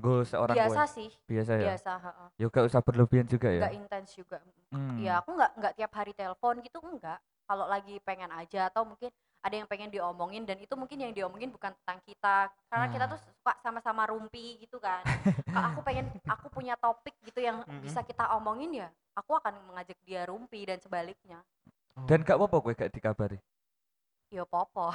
[0.00, 2.28] gue seorang biasa gue sih biasa ya biasa heeh.
[2.40, 4.38] ya gak usah berlebihan juga ya nggak intens juga
[4.70, 5.02] Hmm.
[5.02, 7.18] ya aku nggak nggak tiap hari telepon gitu enggak
[7.50, 9.10] kalau lagi pengen aja atau mungkin
[9.42, 12.36] ada yang pengen diomongin dan itu mungkin yang diomongin bukan tentang kita.
[12.70, 13.12] Karena kita Nah.
[13.16, 15.02] tuh suka sama-sama rumpi gitu kan.
[15.50, 17.82] Kalau aku pengen aku punya topik gitu yang Mm-mm.
[17.82, 21.42] bisa kita omongin ya aku akan mengajak dia rumpi dan sebaliknya.
[22.08, 23.38] Dan gak apa-apa gue gak dikabari?
[24.30, 24.94] Yo popo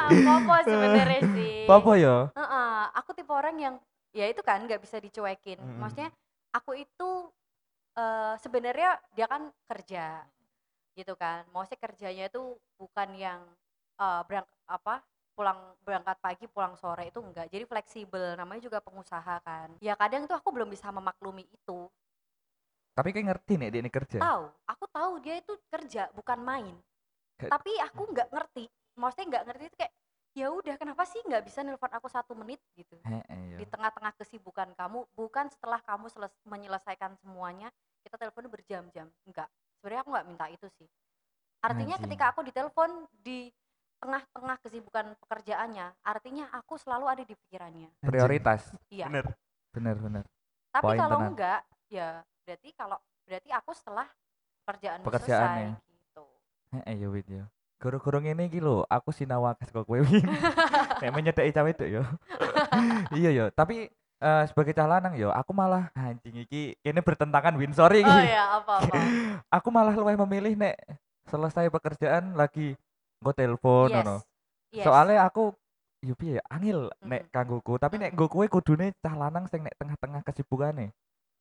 [0.00, 1.68] ah, popo sebenarnya sih.
[1.68, 2.16] Apa ya?
[2.36, 3.74] Heeh, aku tipe orang yang
[4.16, 5.60] ya itu kan nggak bisa dicuekin.
[5.60, 5.80] Mm-mm.
[5.80, 6.08] Maksudnya
[6.56, 7.10] aku itu
[7.98, 10.24] eh sebenarnya dia kan kerja
[10.98, 11.46] gitu kan.
[11.54, 12.42] Maksudnya kerjanya itu
[12.78, 13.40] bukan yang
[14.00, 15.02] eh berang apa
[15.36, 17.48] pulang berangkat pagi pulang sore itu enggak.
[17.48, 19.68] Jadi fleksibel namanya juga pengusaha kan.
[19.80, 21.88] Ya kadang tuh aku belum bisa memaklumi itu.
[22.90, 26.74] tapi kayak ngerti nih dia ini kerja Tahu, aku tahu dia itu kerja bukan main.
[27.40, 28.64] Tapi aku nggak ngerti.
[29.00, 29.94] Maksudnya nggak ngerti itu kayak
[30.30, 32.94] ya udah kenapa sih nggak bisa nelpon aku satu menit gitu?
[33.02, 33.68] Heeh, di ya.
[33.68, 37.68] tengah-tengah kesibukan kamu bukan setelah kamu seles- menyelesaikan semuanya
[38.06, 39.10] kita telepon berjam-jam.
[39.26, 40.88] Enggak sebenarnya aku nggak minta itu sih.
[41.60, 42.06] Artinya Anjing.
[42.08, 42.90] ketika aku ditelepon
[43.20, 43.50] di
[44.00, 47.90] tengah-tengah kesibukan pekerjaannya artinya aku selalu ada di pikirannya.
[48.00, 48.72] Prioritas.
[48.88, 49.12] Iya.
[49.12, 49.26] Bener.
[49.70, 50.24] Bener bener.
[50.72, 51.30] Tapi Poin kalau tenan.
[51.34, 52.08] enggak ya
[52.46, 54.06] berarti kalau berarti aku setelah
[54.64, 55.70] pekerjaan Pekerjaannya.
[55.74, 56.24] selesai gitu.
[56.70, 57.44] Heeh ya wit ya
[57.80, 60.20] Guru-guru ini iki lho, aku sinau akeh kok kowe win.
[61.00, 62.04] Nek menyedeki cawe itu yo.
[63.16, 63.88] iya yo, tapi
[64.20, 68.12] eh, sebagai cah lanang yo, aku malah anjing iki kene bertentangan win sorry iki.
[68.12, 68.94] oh ya apa apa
[69.56, 70.76] aku malah luwih memilih nek
[71.32, 72.76] selesai pekerjaan lagi
[73.24, 73.96] nggo telepon yes.
[73.96, 74.16] ngono.
[74.76, 74.84] yes.
[74.84, 75.56] Soalnya aku
[76.04, 77.08] yo piye ya angel Mm-mm.
[77.08, 80.92] nek kanggoku, tapi nek nggo kowe kudune cah lanang sing nek tengah-tengah kesibukane.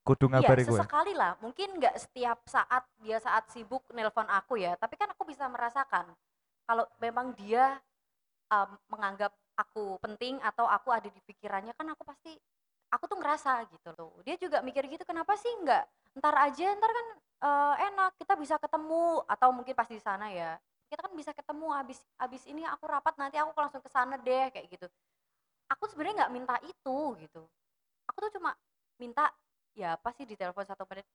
[0.07, 0.79] Kudu ngabari Iya, kowe.
[0.79, 1.35] sesekali lah.
[1.43, 6.15] Mungkin nggak setiap saat dia saat sibuk nelpon aku ya, tapi kan aku bisa merasakan
[6.69, 7.81] kalau memang dia
[8.53, 12.37] um, menganggap aku penting atau aku ada di pikirannya kan aku pasti
[12.93, 14.13] aku tuh ngerasa gitu loh.
[14.21, 15.83] Dia juga mikir gitu, kenapa sih nggak
[16.21, 17.07] ntar aja, ntar kan
[17.49, 20.61] eh, enak kita bisa ketemu atau mungkin pas di sana ya.
[20.89, 24.53] Kita kan bisa ketemu abis abis ini aku rapat nanti aku langsung ke sana deh
[24.53, 24.85] kayak gitu.
[25.73, 27.41] Aku sebenarnya nggak minta itu gitu.
[28.09, 28.53] Aku tuh cuma
[29.01, 29.29] minta
[29.77, 31.05] ya apa sih di telepon satu menit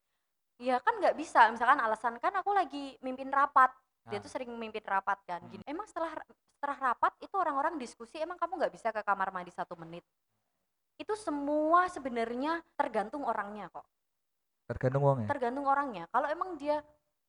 [0.63, 4.23] ya kan nggak bisa misalkan alasan kan aku lagi mimpin rapat dia Ah.
[4.23, 6.13] tuh sering mimpin rapat kan gini emang setelah
[6.55, 10.05] setelah rapat itu orang-orang diskusi emang kamu nggak bisa ke kamar mandi satu menit
[10.97, 13.85] itu semua sebenarnya tergantung orangnya kok
[14.65, 15.29] Tergantung wongnya.
[15.29, 16.81] tergantung orangnya kalau emang dia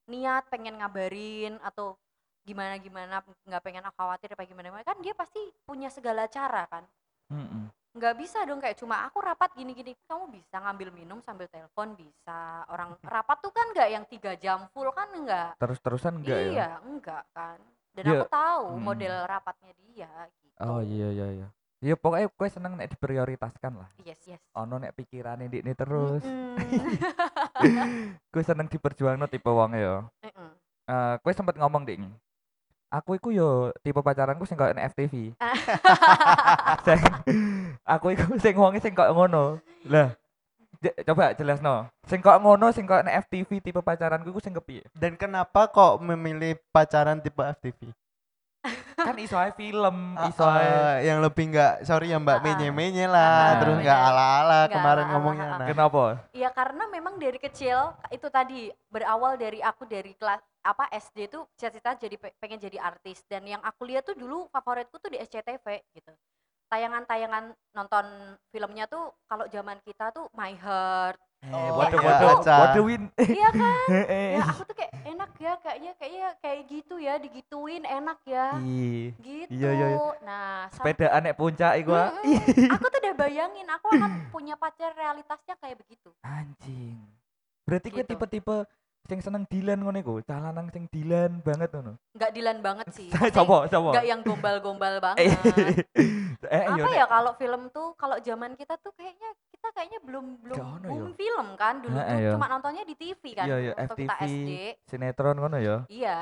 [0.07, 1.97] niat pengen ngabarin atau
[2.45, 6.83] gimana gimana nggak pengen khawatir apa gimana gimana kan dia pasti punya segala cara kan
[7.33, 7.65] Heeh.
[7.95, 12.39] Nggak bisa dong kayak cuma aku rapat gini-gini kamu bisa ngambil minum sambil telepon bisa
[12.67, 16.49] orang rapat tuh kan nggak yang tiga jam full kan enggak Terus-terusan enggak ya?
[16.51, 17.55] iya enggak kan
[17.91, 18.19] dan Iya.
[18.19, 18.83] aku tahu Hmm.
[18.83, 21.47] model rapatnya dia gitu Oh iya iya iya.
[21.79, 23.89] Ya pokoknya gue seneng nek diprioritaskan lah.
[24.01, 26.23] yes yes Ono nek pikirane ini terus.
[26.23, 26.55] Mm-mm.
[28.31, 30.01] gue seneng diperjuangno tipe wong ya.
[30.21, 30.49] Mm-mm.
[30.85, 32.09] Eh, gue sempet ngomong ding.
[32.95, 35.35] Aku iku yo tipe pacaranku sing koyo nek FTV.
[36.87, 36.99] sing
[37.83, 39.59] aku iku sing wonge sing koyo ngono.
[39.83, 40.15] Lah,
[41.03, 41.91] coba jelasno.
[42.07, 44.87] Sing koyo ngono sing koyo FTV tipe pacaranku iku sing kepiye?
[44.95, 47.91] Dan kenapa kok memilih pacaran tipe FTV?
[48.97, 52.43] Kan iso ae film, iso ae ah, yang lebih nggak sorry ya mbak Ah, ah.
[52.43, 55.59] menye-menye Ah, lah terus nggak ala-ala Nggak kemarin ngomongnya ah, ah.
[55.59, 56.03] nah Kenapa?
[56.31, 57.77] Ya karena memang dari kecil
[58.09, 62.81] itu tadi berawal dari aku dari kelas apa SD tuh cita-cita jadi pe- pengen jadi
[62.81, 66.09] artis dan yang aku lihat tuh dulu favoritku tuh di SCTV gitu.
[66.65, 68.05] Tayangan-tayangan nonton
[68.49, 71.21] filmnya tuh kalau zaman kita tuh My Heart.
[71.45, 72.55] Eh, Oh, waduh iya, waduh, Aca.
[72.59, 73.03] waduh win.
[73.15, 73.87] Iya kan?
[74.11, 78.47] Eh, ya aku tuh kayak enak ya kayaknya kayaknya kayak gitu ya digituin enak ya.
[79.15, 79.49] Gitu.
[79.49, 79.99] Iya, iya, iya.
[80.21, 81.93] Nah, sam- sepedaan nek puncak iku.
[81.93, 82.09] ah.
[82.71, 86.09] Aku tuh udah bayangin aku akan punya pacar realitasnya kayak begitu.
[86.19, 86.97] Anjing.
[87.63, 88.09] Berarti gue Gitu.
[88.11, 88.57] tipe-tipe
[89.05, 91.93] sing seneng dilan ngono iku, cah lanang sing dilan banget ngono.
[92.11, 93.13] Nggak dilan banget sih.
[93.35, 93.93] Sopo, sopo?
[93.93, 95.29] nggak yang gombal-gombal Eh, banget.
[96.47, 99.29] eh apa yo, ya kalau film tuh kalau zaman kita tuh kayaknya
[99.65, 101.17] kita kayaknya belum belum Gak ono booming yo.
[101.17, 102.31] film kan dulu Heeh, tuh yo.
[102.37, 104.21] cuma nontonnya di TV kan Iya, iya, waktu kita FTV.
[104.29, 104.49] SD
[104.85, 105.77] sinetron ngono ya.
[105.89, 106.19] iya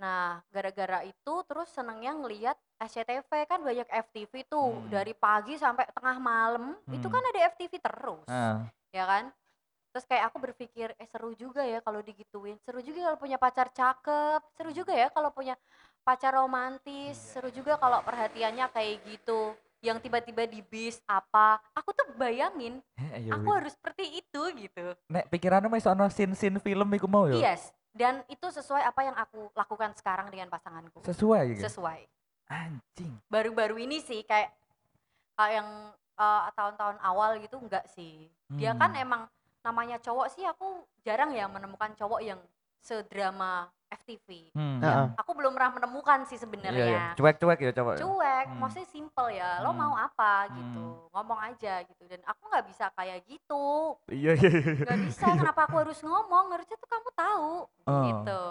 [0.00, 4.88] nah gara-gara itu terus senengnya ngelihat SCTV kan banyak FTV tuh Hmm.
[4.88, 7.12] dari pagi sampai tengah malam itu Hmm.
[7.12, 8.64] kan ada FTV terus Heeh.
[8.96, 9.28] ya kan
[9.92, 13.68] terus kayak aku berpikir eh seru juga ya kalau digituin seru juga kalau punya pacar
[13.68, 15.52] cakep seru juga ya kalau punya
[16.00, 22.12] pacar romantis seru juga kalau perhatiannya kayak gitu yang tiba-tiba di bis apa aku tuh
[22.14, 22.84] bayangin
[23.16, 23.56] iya, aku Win.
[23.56, 27.36] harus seperti itu gitu Nek pikiranmu iso ono scene-scene film iku mau yo.
[27.36, 31.64] yes dan itu sesuai apa yang aku lakukan sekarang dengan pasanganku Sesuai gitu.
[31.66, 32.00] sesuai
[32.46, 33.12] Anjing.
[33.26, 34.52] baru-baru ini sih kayak
[35.34, 35.68] kayak yang
[36.14, 39.02] eh, tahun-tahun awal gitu enggak sih dia kan Hmm.
[39.02, 39.22] emang
[39.60, 40.64] namanya cowok sih aku
[41.00, 42.40] jarang ya menemukan cowok yang
[42.80, 44.78] sedrama FTV Hmm.
[44.78, 45.06] Heeh.
[45.14, 46.40] aku belum pernah menemukan sih Iya, iya.
[46.40, 47.92] sebenarnya Cuek-cuek ya coba.
[47.96, 48.58] cuek Hmm.
[48.58, 49.78] maksudnya simple ya lo Hmm.
[49.78, 54.48] mau apa gitu ngomong aja gitu dan aku nggak bisa kayak gitu Iya, iya.
[54.48, 54.72] iya.
[54.80, 57.50] nggak bisa kenapa aku harus ngomong harusnya tuh kamu tahu
[57.84, 58.02] Oh.
[58.06, 58.42] gitu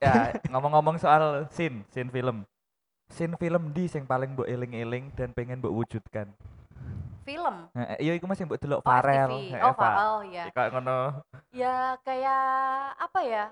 [0.00, 0.12] ya,
[0.48, 2.46] ngomong-ngomong soal scene, scene film.
[3.10, 6.30] Scene film di sing paling mbok eling-eling dan pengen mbok wujudkan.
[7.22, 9.30] Film Heeh, iya iku masih mbok delok oh Farel.
[9.30, 9.78] FTV heeh, oh, Pak.
[9.78, 10.98] Fa- oh ya Kayak ngono.
[11.50, 12.42] ya kayak
[12.96, 13.44] apa ya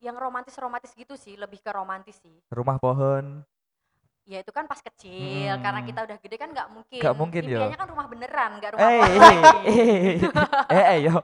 [0.00, 3.44] yang romantis romantis gitu sih lebih ke romantis sih Rumah pohon.
[4.24, 5.88] ya itu kan pas kecil karena Hmm.
[5.92, 7.60] kita udah gede kan nggak mungkin Nggak mungkin, yo.
[7.60, 9.36] impiannya kan rumah beneran nggak rumah Eh, pohon eh,
[10.72, 11.14] eh, eh, eh, yo.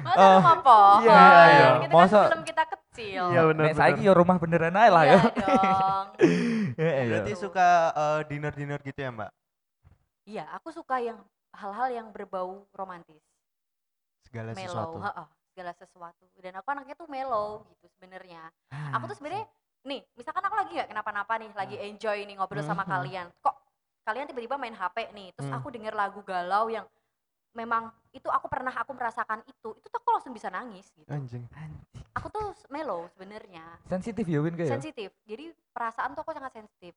[0.00, 1.68] masa Oh, rumah pohon iya, iya.
[1.84, 5.04] itu Masa- kan film kita kecil Iya, bener, Nek saiki yo rumah beneran ae lah
[5.04, 5.20] Iya yo.
[5.36, 6.06] dong
[6.80, 7.10] Eh, eh, yo.
[7.12, 9.30] berarti suka eh, dinner-dinner gitu ya mbak
[10.24, 11.20] iya aku suka yang
[11.56, 13.22] hal-hal yang berbau romantis.
[14.20, 14.96] Segala mellow sesuatu.
[15.00, 16.24] heeh, segala sesuatu.
[16.36, 18.42] Dan aku anaknya tuh mellow gitu sebenarnya.
[18.92, 19.46] Aku tuh sebenarnya
[19.82, 22.90] nih misalkan aku lagi nggak kenapa-napa nih lagi enjoy nih ngobrol sama Mhm.
[22.90, 23.54] kalian kok
[24.02, 25.56] kalian tiba-tiba main HP nih terus Hmm.
[25.56, 26.82] aku denger lagu galau yang
[27.52, 31.06] memang itu aku pernah aku merasakan itu itu tuh aku langsung bisa nangis gitu.
[31.06, 31.46] Anjing.
[31.52, 32.02] Anjing.
[32.12, 33.62] aku tuh mellow sebenarnya.
[33.86, 34.74] Sensitif ya Win kayak.
[34.74, 35.14] sensitif.
[35.22, 36.96] Jadi perasaan tuh aku sangat sensitif.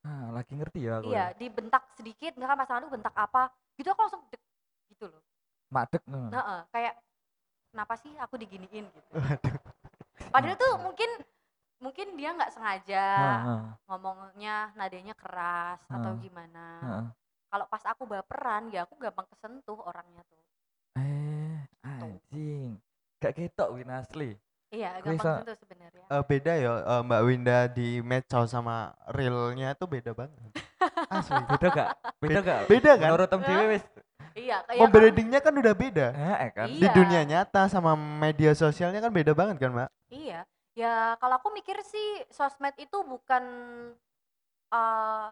[0.00, 1.10] Ah, lagi ngerti ya aku.
[1.10, 4.42] iya dibentak sedikit misalkan pasangan tuh bentak apa gitu aku langsung dek
[4.92, 5.22] gitu loh
[5.74, 6.30] Madek ngono.
[6.32, 6.94] Nah, eh, kayak
[7.72, 9.10] kenapa sih aku diginiin gitu.
[10.34, 11.10] Padahal tuh mungkin
[11.84, 13.06] mungkin dia nggak sengaja
[13.44, 16.24] Heeh, ngomongnya nadanya keras atau Heeh.
[16.24, 16.66] gimana.
[16.82, 17.06] heeh.
[17.50, 20.42] Kalau pas aku baperan ya aku gampang kesentuh orangnya tuh.
[20.98, 22.70] Eh, anjing.
[23.22, 24.30] Gak ketok Win asli.
[24.74, 26.04] Iya, gampang bisa- kesentuh sebenarnya.
[26.04, 28.76] Eh, beda ya eh, mbak Winda di medsos sama
[29.08, 30.34] realnya tuh beda banget
[31.14, 31.88] asli Beda gak?
[32.18, 32.60] Beda gak?
[32.66, 33.84] beda kan Menurut tem dhewe wis.
[34.34, 36.66] iya, kayak oh brandingnya kan udah beda Heeh kan.
[36.66, 36.80] Iya.
[36.80, 40.42] di dunia nyata sama media sosialnya kan beda banget kan mbak Iya.
[40.74, 43.42] Ya kalau aku mikir sih sosmed itu bukan
[44.68, 45.26] eh,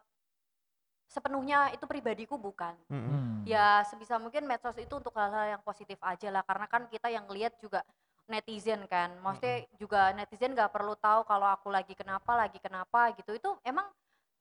[1.04, 2.72] sepenuhnya itu pribadiku bukan.
[2.88, 3.10] Mm-mm.
[3.10, 3.38] Hmm.
[3.42, 7.26] ya sebisa mungkin medsos itu untuk hal-hal yang positif aja lah karena kan kita yang
[7.26, 7.82] lihat juga
[8.30, 13.34] netizen kan maksudnya juga netizen nggak perlu tahu kalau aku lagi kenapa lagi kenapa gitu
[13.34, 13.86] itu emang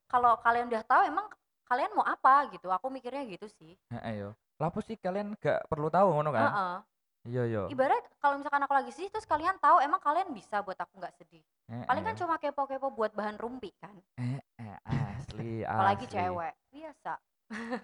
[0.06, 1.26] kalau kalian udah tahu emang
[1.65, 4.30] kalian mau apa gitu aku mikirnya gitu sih Heeh yo.
[4.62, 6.46] Lapo sih kalian gak perlu tahu ngono kan?
[6.52, 6.76] Heeh.
[7.22, 7.63] Iya yo.
[7.70, 11.13] ibarat kalau misalkan aku lagi sedih terus kalian tahu emang kalian bisa buat aku nggak
[11.22, 12.20] sedih Heeh, paling kan yo.
[12.26, 14.78] cuma kepo-kepo buat bahan rumpi kan Eh, eh,
[15.22, 16.17] asli, apalagi asli.
[16.17, 17.13] cewek biasa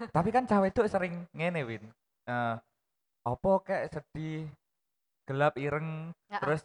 [0.09, 1.83] Tapi kan cewek itu sering ngene Win.
[2.25, 2.55] Eh,
[3.23, 4.49] opo kayak sedih,
[5.27, 6.39] gelap ireng, Heeh.
[6.39, 6.61] terus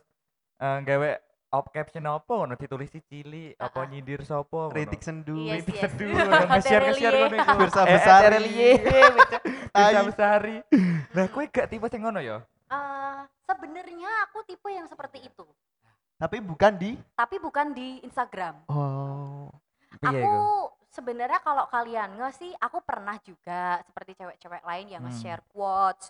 [0.56, 1.10] eh gawe
[1.52, 4.72] op caption apa ngono ditulis cilik apa nyindir sapa ngono.
[4.72, 5.36] Kritik sendu.
[5.36, 5.82] Yes, Kritik yes.
[5.84, 7.52] sendu ngono nge-share nge-share ngono iku.
[7.60, 8.22] Birsa Eh, eh, Besari.
[8.24, 9.38] Terelie, Birsa
[9.74, 10.06] Tai.
[10.06, 10.56] Besari.
[11.12, 12.38] Nah, kowe gak tipe sing ngono ya?
[12.72, 15.44] Eh, sebenarnya aku tipe yang seperti itu
[16.16, 19.50] Tapi bukan di tapi bukan di Instagram Oh.
[20.00, 20.40] Piye aku
[20.88, 25.12] sebenarnya kalau kalian nge sih aku pernah juga seperti cewek-cewek lain yang Hmm.
[25.12, 26.08] nge-share quotes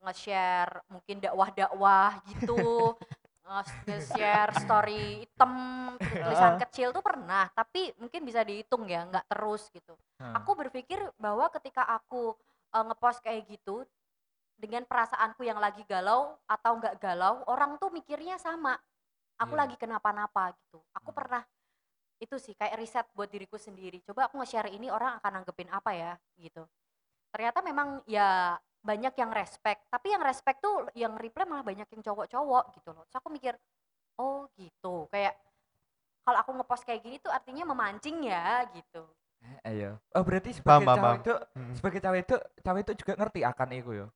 [0.00, 2.94] nge-share mungkin dakwah-dakwah gitu
[3.42, 5.52] nge- nge-share story hitam
[5.98, 6.60] tulisan Ah.
[6.62, 10.34] kecil tuh pernah tapi mungkin bisa dihitung ya nggak terus gitu Hmm.
[10.34, 12.34] aku berpikir bahwa ketika aku
[12.70, 13.86] uh, ngepost kayak gitu
[14.58, 18.74] dengan perasaanku yang lagi galau atau nggak galau orang tuh mikirnya sama
[19.36, 19.60] aku Iya.
[19.62, 21.18] lagi kenapa-napa gitu aku Hmm.
[21.18, 21.42] pernah
[22.18, 25.90] itu sih kayak riset buat diriku sendiri coba aku nge-share ini orang akan nanggepin apa
[25.94, 26.66] ya gitu
[27.30, 32.02] ternyata memang ya banyak yang respect tapi yang respect tuh yang reply malah banyak yang
[32.02, 33.54] cowok-cowok gitu loh terus aku mikir
[34.16, 35.34] oh gitu kayak
[36.22, 39.04] kalau aku ngepost kayak gini tuh artinya memancing ya gitu
[39.62, 39.94] Eh, iya.
[40.18, 41.18] Oh, berarti sebagai paham, cewek paham.
[41.22, 41.32] itu
[41.72, 44.06] sebagai cewek itu cewek itu juga ngerti akan itu ya.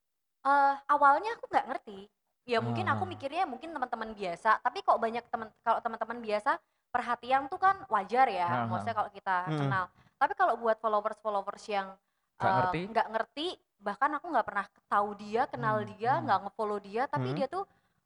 [0.42, 1.98] eh awalnya aku nggak ngerti
[2.42, 3.10] ya mungkin aku Ah.
[3.14, 6.58] mikirnya mungkin teman-teman biasa tapi kok banyak teman kalau teman-teman biasa
[6.90, 8.66] perhatian tuh kan wajar ya ah.
[8.66, 9.58] maksudnya kalau kita Mm-mm.
[9.62, 9.84] kenal
[10.18, 11.94] tapi kalau buat followers followers yang
[12.38, 12.80] Nggak eh, ngerti?
[12.92, 13.46] nggak ngerti
[13.82, 16.22] bahkan aku nggak pernah tahu dia kenal Hmm, dia hmm.
[16.24, 17.36] nggak ngefollow dia tapi Hmm.
[17.36, 17.64] dia tuh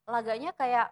[0.08, 0.88] laganya kayak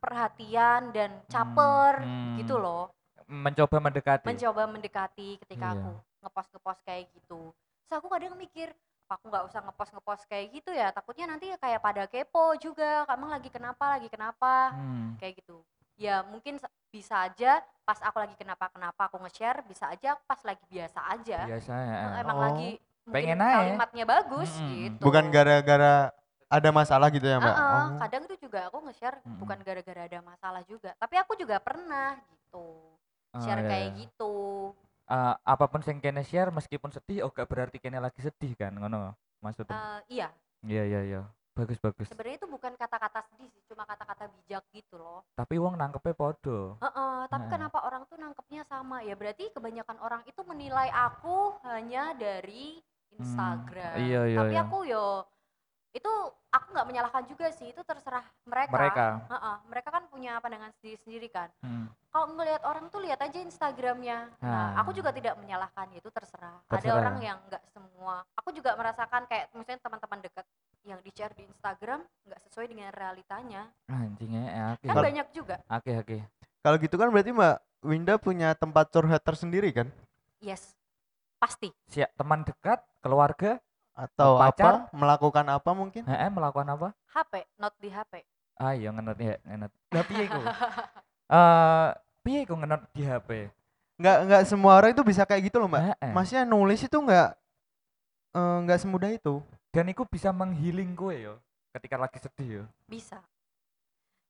[0.00, 2.36] perhatian dan caper hmm.
[2.42, 2.90] gitu loh
[3.24, 4.26] Mencoba mendekati.
[4.28, 5.80] mencoba mendekati ketika Iya.
[5.80, 7.40] aku ngepost ngepost kayak gitu
[7.88, 8.68] terus aku kadang mikir
[9.04, 13.04] "Apa aku nggak usah ngepost ngepost kayak gitu ya takutnya nanti kayak pada kepo juga
[13.08, 15.16] kamu lagi kenapa lagi kenapa Hmm.
[15.16, 15.62] kayak gitu
[15.96, 20.38] ya mungkin se- bisa aja pas aku lagi kenapa kenapa aku nge-share bisa aja pas
[20.46, 21.96] lagi biasa aja Biasa ya.
[21.98, 22.44] Eh, emang Oh.
[22.46, 22.70] lagi
[23.04, 23.60] Pengen aja.
[23.60, 24.70] kalimatnya bagus Mm-mm.
[24.70, 26.08] gitu Bukan gara-gara
[26.46, 27.52] ada masalah gitu ya, Mbak?
[27.52, 27.98] Heeh, Oh.
[28.00, 29.36] kadang tuh juga aku nge-share Mm-mm.
[29.42, 32.94] bukan gara-gara ada masalah juga tapi aku juga pernah gitu
[33.34, 33.98] Oh, share iya, kayak iya.
[34.06, 34.34] gitu
[35.04, 38.72] Eh, apa pun sing kene share meskipun sedih oh gak berarti kene lagi sedih kan
[38.72, 39.74] ngono maksudnya.
[39.74, 40.28] Eh, iya
[40.64, 41.22] Iya iya iya.
[41.54, 42.10] Bagus bagus.
[42.10, 46.82] sebenarnya itu bukan kata-kata sedih sih cuma kata-kata bijak gitu loh Tapi wong nangkepe podo.
[46.82, 47.54] Heeh, tapi Heeh.
[47.54, 52.82] kenapa orang tuh nangkepnya sama ya berarti kebanyakan orang itu menilai aku hanya dari
[53.14, 54.62] Instagram iya, iya, tapi iya.
[54.66, 55.22] aku yo
[55.94, 56.10] itu
[56.50, 59.06] aku nggak menyalahkan juga sih itu terserah mereka Mereka.
[59.30, 61.86] Heeh, mereka kan punya pandangan sendiri-sendiri kan Hmm.
[62.08, 64.82] kalau ngelihat orang tuh lihat aja Instagramnya nah Ah.
[64.82, 66.58] aku juga tidak menyalahkan ya itu terserah.
[66.60, 66.98] ada Terserah.
[66.98, 70.46] orang yang nggak semua aku juga merasakan kayak misalnya teman-teman dekat
[70.82, 74.82] yang di share di Instagram nggak sesuai dengan realitanya Anjingnya eh, oke.
[74.82, 76.18] kan Kalau- banyak juga Oke oke.
[76.60, 79.88] Kalau gitu kan berarti Mbak Winda punya tempat curhat tersendiri kan?
[80.38, 80.74] yes
[81.36, 83.60] pasti Siap teman dekat, keluarga,
[83.94, 84.90] Atau Pacar?
[84.90, 84.90] apa?
[84.90, 86.02] Melakukan apa mungkin?
[86.04, 86.88] heeh melakukan apa?
[87.14, 89.72] HP not di HP Ah iya ngenot ya, ngenot.
[89.90, 90.40] Lah piye iku?
[91.24, 91.88] Eh,
[92.20, 93.48] piye iku ngenot di HP?
[93.96, 95.82] Nggak nggak semua orang itu bisa kayak gitu loh, Mbak.
[95.88, 96.12] Heeh.
[96.12, 97.28] Maksudnya nulis itu nggak
[98.36, 99.40] eh, nggak semudah itu.
[99.72, 101.40] Dan iku bisa menghealing kowe yo
[101.74, 102.64] ketika lagi sedih yo.
[102.86, 103.18] bisa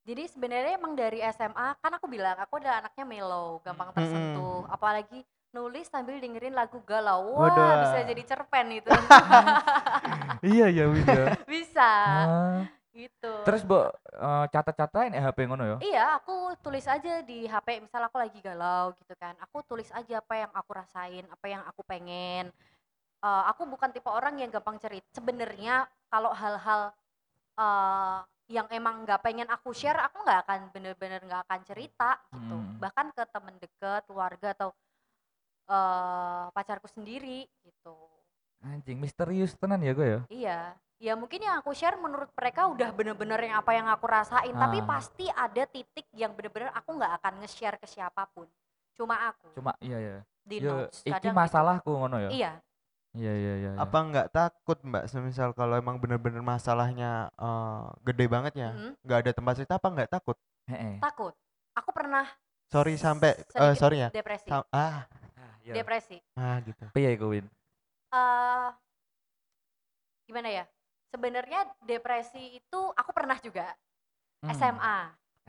[0.04, 3.96] jadi sebenarnya emang dari SMA kan aku bilang aku adalah anaknya mellow gampang Mm-mm.
[4.00, 5.20] tersentuh apalagi
[5.54, 7.38] nulis sambil dengerin lagu galau.
[7.38, 7.86] Wah Waduh.
[7.86, 8.90] bisa jadi cerpen itu.
[10.44, 10.84] Iya ya
[11.48, 11.88] bisa.
[11.88, 12.60] Ah.
[12.92, 13.32] gitu.
[13.48, 15.76] Terus mbok eh, catat-catatin ya HP ngono yo.
[15.80, 20.20] iya aku tulis aja di HP misal aku lagi galau gitu kan aku tulis aja
[20.22, 22.52] apa yang aku rasain apa yang aku pengen.
[23.24, 25.06] Eh, aku bukan tipe orang yang gampang cerita.
[25.16, 26.92] Sebenarnya kalau hal-hal
[27.56, 28.18] eh,
[28.52, 32.52] yang emang nggak pengen aku share aku nggak akan bener-bener nggak akan cerita gitu.
[32.52, 32.76] Hmm.
[32.76, 34.76] bahkan ke temen deket keluarga atau
[35.66, 37.94] eh, pacarku sendiri gitu
[38.60, 40.20] Anjing misterius tenan ya gue yo.
[40.32, 44.56] Iya, ya mungkin yang aku share menurut mereka udah bener-bener yang apa yang aku rasain,
[44.56, 44.88] tapi Ah.
[44.88, 48.48] pasti ada titik yang bener-bener aku nggak akan nge-share ke siapa pun,
[48.96, 50.16] cuma aku Cuma iya ya.
[50.40, 51.04] di Yo notes.
[51.04, 51.36] iki gitu.
[51.36, 52.30] masalahku ngono yo.
[52.32, 52.56] Iya,
[53.12, 53.70] Iya iya iya.
[53.76, 53.78] iya.
[53.78, 55.06] Apa nggak takut, Mbak?
[55.06, 59.88] Semisal kalau emang bener-bener masalahnya eh, gede banget ya, mm, nggak ada tempat cerita apa
[59.92, 60.40] nggak takut?
[60.66, 61.04] Heeh.
[61.04, 61.36] takut.
[61.76, 62.24] Aku pernah
[62.72, 64.08] Sorry sampai eh, sedikit sorry ya.
[64.08, 64.96] depresi, ah, Ah,
[65.64, 65.74] iya.
[65.74, 66.20] depresi.
[66.36, 66.84] ah gitu.
[67.26, 67.46] Win?
[68.10, 68.68] eh
[70.24, 70.64] gimana ya?
[71.08, 73.72] Sebenarnya depresi itu aku pernah juga
[74.44, 74.52] Hmm.
[74.52, 74.96] SMA,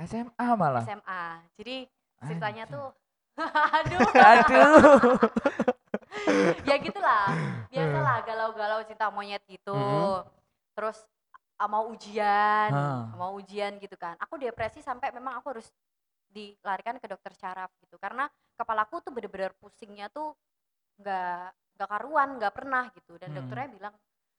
[0.08, 0.88] SMA malah.
[0.88, 1.24] SMA.
[1.60, 1.84] Jadi
[2.24, 2.80] ceritanya Anjing.
[2.80, 2.88] tuh,
[3.76, 5.20] aduh, Aduh.
[6.70, 7.28] ya gitulah
[7.68, 10.32] biasalah galau-galau cinta monyet gitu Mhm.
[10.72, 11.04] terus
[11.60, 13.12] ah, mau ujian Hah.
[13.20, 15.68] mau ujian gitu kan aku depresi sampai memang aku harus
[16.32, 20.34] dilarikan ke dokter syaraf gitu karena kepalaku tuh bener-bener pusingnya tuh
[21.00, 23.20] nggak nggak karuan nggak pernah gitu.
[23.20, 23.38] Dan Hmm.
[23.44, 23.96] dokternya bilang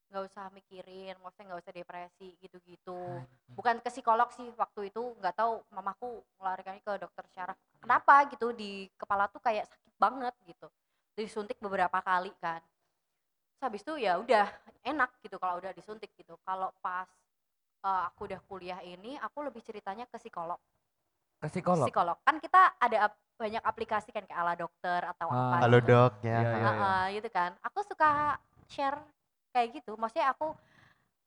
[0.06, 3.20] nggak usah mikirin maksudnya nggak usah depresi gitu-gitu.
[3.52, 8.54] Bukan ke psikolog sih waktu itu nggak tahu mamaku melarikannya ke dokter syaraf kenapa gitu
[8.54, 10.66] di kepala tuh kayak sakit banget gitu.
[11.16, 12.62] Disuntik beberapa kali kan.
[13.56, 14.46] Terus habis itu ya udah
[14.84, 16.38] enak gitu kalau udah disuntik gitu.
[16.46, 17.08] Kalau pas
[17.82, 20.60] eh, aku udah kuliah ini aku lebih ceritanya ke psikolog.
[21.42, 21.86] Ke psikolog.
[21.88, 22.16] psikolog.
[22.22, 25.36] Kan kita ada banyak aplikasi kan kayak ala dokter atau Ah.
[25.52, 25.88] apa Halo gitu.
[25.90, 26.28] dok ya.
[26.34, 26.64] Iya, iya.
[26.66, 28.10] Heeh, gitu kan aku suka
[28.66, 28.98] share
[29.52, 30.56] kayak gitu maksudnya aku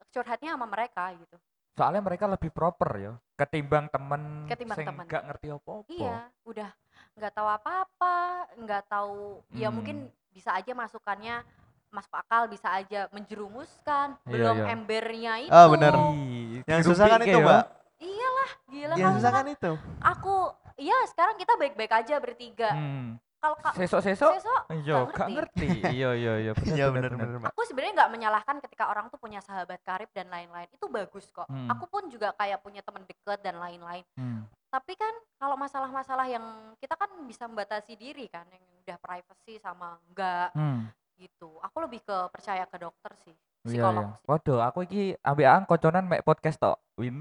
[0.10, 1.38] curhatnya sama mereka gitu
[1.74, 5.06] Soalnya mereka lebih proper ya ketimbang temen Ketimbang sing temen.
[5.06, 5.86] gak ngerti apa-apa.
[5.88, 6.70] iya udah
[7.16, 8.16] nggak tahu apa-apa
[8.58, 9.20] nggak tahu
[9.54, 9.76] ya Hmm.
[9.76, 9.98] mungkin
[10.30, 11.46] bisa aja masukannya
[11.90, 14.66] masuk akal bisa aja menjerumuskan Iya, belum iya.
[14.70, 15.94] embernya itu Ah, bener.
[15.96, 17.46] Ih, Yang dirubik susah kan ya, itu, ya.
[17.46, 17.64] Mbak.
[18.00, 19.72] iyalah gila Yang susah kan itu.
[20.00, 20.36] aku
[20.80, 23.20] iya sekarang kita baik-baik aja bertiga Hmm.
[23.38, 25.68] kalau kak Sesok-sesok sesok Iya, nggak gak ngerti.
[25.96, 26.52] Iya, iya, iya.
[26.80, 30.28] Iya bener, benar benar, aku sebenarnya nggak menyalahkan ketika orang tuh punya sahabat karib dan
[30.28, 31.68] lain-lain itu bagus kok Hmm.
[31.68, 34.44] aku pun juga kayak punya teman deket dan lain-lain Hmm.
[34.70, 36.44] tapi kan kalau masalah-masalah yang
[36.78, 40.88] kita kan bisa membatasi diri kan yang udah privacy sama enggak Hmm.
[41.16, 43.36] gitu aku lebih ke percaya ke dokter sih
[43.68, 44.16] Iya, psikolog iya.
[44.24, 46.80] Waduh, aku iki ambek ang koconan mek podcast tok.
[46.96, 47.20] Win.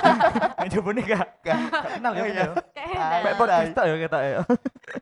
[0.76, 1.26] Coba nih gak?
[1.44, 2.20] Kenal ya.
[2.20, 2.44] Oh, iya.
[2.44, 2.46] ya?
[2.72, 3.38] Kayaknya Mek Nah.
[3.38, 4.38] podcast tok ya kita ya.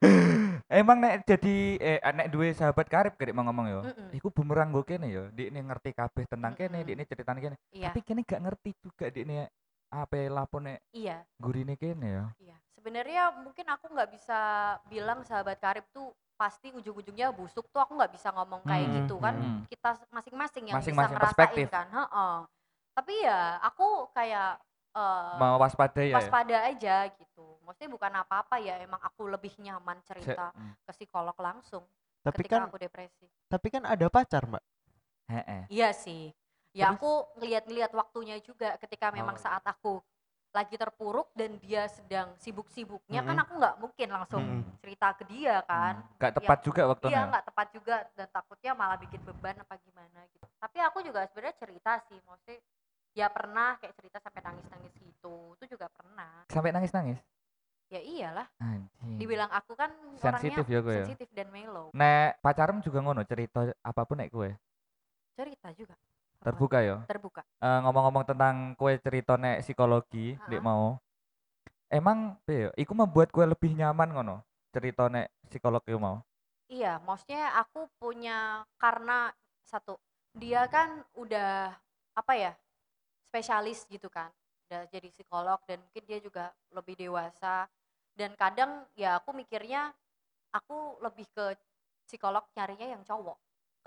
[0.82, 3.80] Emang nek jadi eh nek duwe sahabat karib kayak mau ngomong ya.
[4.10, 5.30] Iku bumerang gue kene ya.
[5.30, 7.56] Dik ini ngerti kabeh tentang kene, dik ini ceritane kene.
[7.70, 9.46] iya Tapi kene gak ngerti juga dik ini
[9.94, 12.24] apa lapone iya gurine kene ya.
[12.42, 14.38] iya sebenarnya mungkin aku nggak bisa
[14.90, 19.14] bilang sahabat karib tuh pasti ujung-ujungnya busuk tuh aku nggak bisa ngomong kayak Hmm, gitu
[19.16, 19.60] kan hmm.
[19.70, 21.66] kita masing-masing yang Masing-masing bisa ngerasain perspektif.
[21.70, 22.36] kan Heeh.
[22.94, 24.58] tapi ya aku kayak
[24.94, 26.10] eh, Mau waspada ya.
[26.10, 26.16] ya?
[26.18, 30.74] waspada aja gitu maksudnya bukan apa-apa ya emang aku lebih nyaman Se- cerita hmm.
[30.82, 31.86] ke psikolog langsung
[32.20, 34.64] Tapi ketika kan aku depresi tapi kan ada pacar, Mbak.
[35.30, 35.62] Heeh.
[35.70, 36.34] iya sih
[36.74, 36.98] ya Terus?
[36.98, 39.42] aku ngeliat-ngeliat waktunya juga ketika memang Oh.
[39.42, 40.02] saat aku
[40.54, 43.42] lagi terpuruk dan dia sedang sibuk-sibuknya kan Mm-mm.
[43.42, 44.78] aku nggak mungkin langsung Mm-mm.
[44.78, 46.16] cerita ke dia kan Hmm.
[46.22, 47.22] Gak tepat Iya, juga iya waktunya.
[47.26, 51.56] nggak tepat juga dan takutnya malah bikin beban apa gimana gitu tapi aku juga sebenarnya
[51.58, 52.62] cerita sih maksudnya
[53.14, 57.18] ya pernah kayak cerita sampai nangis-nangis gitu itu juga pernah Sampai nangis-nangis.
[57.90, 59.18] ya iyalah Anjing.
[59.18, 61.06] dibilang aku kan Sensitif orangnya ya gue ya?
[61.06, 64.50] sensitif dan mellow Nek pacarem juga ngono cerita apa pun nek kue.
[65.34, 65.94] cerita juga?
[66.44, 66.96] Terbuka ya.
[67.08, 70.48] terbuka Eh, ngomong-ngomong tentang kue cerita nek psikologi, Ha-ha.
[70.52, 71.00] dik mau.
[71.88, 72.70] Emang piye ya?
[72.76, 74.36] Iku membuat kue lebih nyaman ngono.
[74.68, 76.18] Cerita nek psikolog iku mau.
[76.66, 79.28] iya maksudnya aku punya karena
[79.62, 80.00] satu
[80.32, 81.70] dia kan udah
[82.16, 82.52] apa ya
[83.28, 84.32] spesialis gitu kan
[84.66, 87.68] udah jadi psikolog dan mungkin dia juga lebih dewasa
[88.16, 89.92] dan kadang ya aku mikirnya
[90.56, 91.52] aku lebih ke
[92.08, 93.36] psikolog nyarinya yang cowok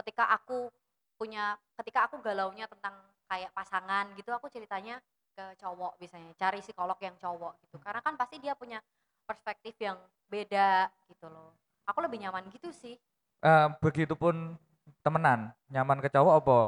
[0.05, 0.69] ketika aku
[1.17, 2.93] punya ketika aku galaunya tentang
[3.27, 5.01] kayak pasangan gitu aku ceritanya
[5.35, 8.79] ke cowok biasanya cari psikolog yang cowok gitu karena kan pasti dia punya
[9.27, 9.97] perspektif yang
[10.31, 11.53] beda gitu loh
[11.85, 12.95] aku lebih nyaman gitu sih
[13.37, 14.57] Eh, begitupun
[15.05, 16.59] temenan, nyaman ke cowok apa?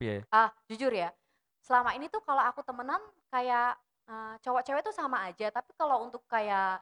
[0.00, 0.24] Piye?
[0.32, 1.12] ah jujur ya
[1.60, 3.00] selama ini tuh kalau aku temenan
[3.32, 3.76] kayak
[4.08, 6.80] eh, cowok-cewek tuh sama aja tapi kalau untuk kayak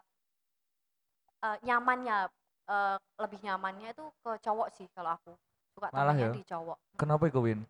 [1.43, 2.31] eh, nyamannya
[2.71, 5.33] eh, lebih nyamannya itu ke cowok sih kalau aku
[5.75, 6.37] suka Malah temennya ya?
[6.39, 7.61] di cowok Kenapa iku Win?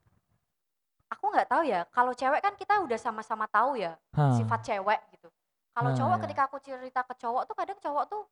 [1.09, 4.35] aku nggak tahu ya kalau cewek kan kita udah sama-sama tahu ya Hah.
[4.35, 5.29] sifat cewek gitu
[5.75, 6.23] kalau Ah, cowok ya.
[6.27, 8.23] ketika aku cerita ke cowok tuh kadang cowok tuh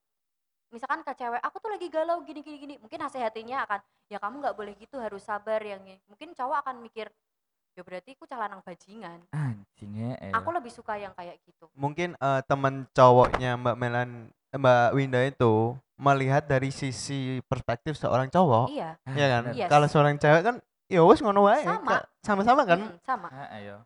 [0.72, 4.34] misalkan ke cewek aku tuh lagi galau gini gini gini mungkin nasihatinya akan ya kamu
[4.40, 7.06] nggak boleh gitu harus sabar yang ini." mungkin cowok akan mikir
[7.72, 10.32] ya berarti aku calanang bajingan Anjingnya eh.
[10.32, 14.10] aku lebih suka yang kayak gitu Mungkin eh, teman cowoknya Mbak Melan
[14.52, 19.42] eh, Mbak Winda itu melihat dari sisi perspektif seorang cowok, iya ya kan?
[19.54, 19.70] Yes.
[19.70, 20.56] Kalau seorang cewek kan
[20.90, 21.62] ya wes ngono wae.
[21.62, 22.02] Sama.
[22.20, 22.78] Sama-sama kan?
[22.82, 23.76] Mm, sama Heeh ya.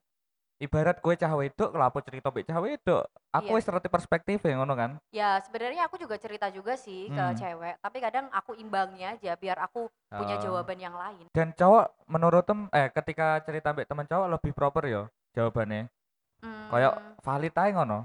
[0.56, 3.04] Ibarat kue cah wedok, kelapa cerita mbek cah wedok.
[3.28, 3.60] Aku Iya.
[3.60, 4.96] wis ngerti perspektif ya ngono kan.
[5.12, 7.36] ya sebenarnya aku juga cerita juga sih ke Hmm.
[7.36, 10.42] cewek tapi kadang aku imbangnya aja biar aku punya Oh.
[10.42, 14.84] jawaban yang lain Dan cowok menurut tem eh ketika cerita mbek teman cowok lebih proper
[14.84, 15.02] ya
[15.32, 15.92] jawabannya.
[16.40, 17.98] Hmm, Kayak valid aja ngono.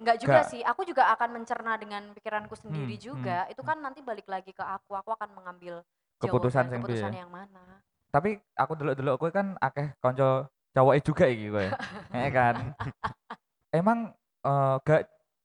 [0.00, 0.44] Enggak juga Nggak.
[0.48, 3.38] sih, aku juga akan mencerna dengan pikiranku sendiri Hmm, juga.
[3.52, 5.84] Itu kan nanti balik lagi ke aku, aku akan mengambil
[6.20, 7.20] Keputusan jawaban, sing keputusan piye?
[7.20, 7.62] yang mana.
[8.10, 11.68] Tapi aku delok-delok kue kan akeh konco cowoknya juga iki kowe.
[12.12, 12.56] Heeh kan.
[13.78, 13.98] Emang
[14.44, 15.02] eh, gak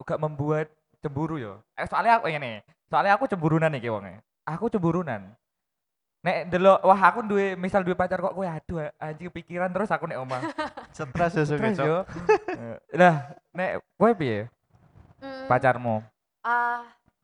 [0.08, 0.68] gak membuat
[1.03, 1.53] cemburu yo.
[1.78, 4.20] Eh soalnya aku ini, soalnya aku cemburunan iki wonge.
[4.47, 5.22] Aku cemburunan.
[6.26, 10.09] Nek delok wah aku duwe misal duwe pacar kok kowe aduh anjing pikiran terus aku
[10.09, 10.41] nek omah.
[10.95, 11.86] Stres ya Cok.
[11.86, 11.97] yo.
[12.49, 14.49] Eh, Lah, nek kowe piye
[15.15, 16.01] Hmm, pacarmu?
[16.41, 16.82] ah,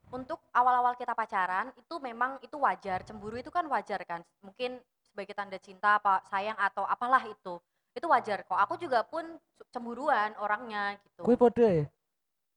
[0.10, 3.02] untuk awal-awal kita pacaran itu memang itu wajar.
[3.02, 4.22] Cemburu itu kan wajar kan.
[4.42, 7.58] Mungkin sebagai tanda cinta apa sayang atau apalah itu.
[7.92, 9.20] itu wajar kok aku juga pun
[9.68, 11.84] cemburuan orangnya gitu Kue podo ya?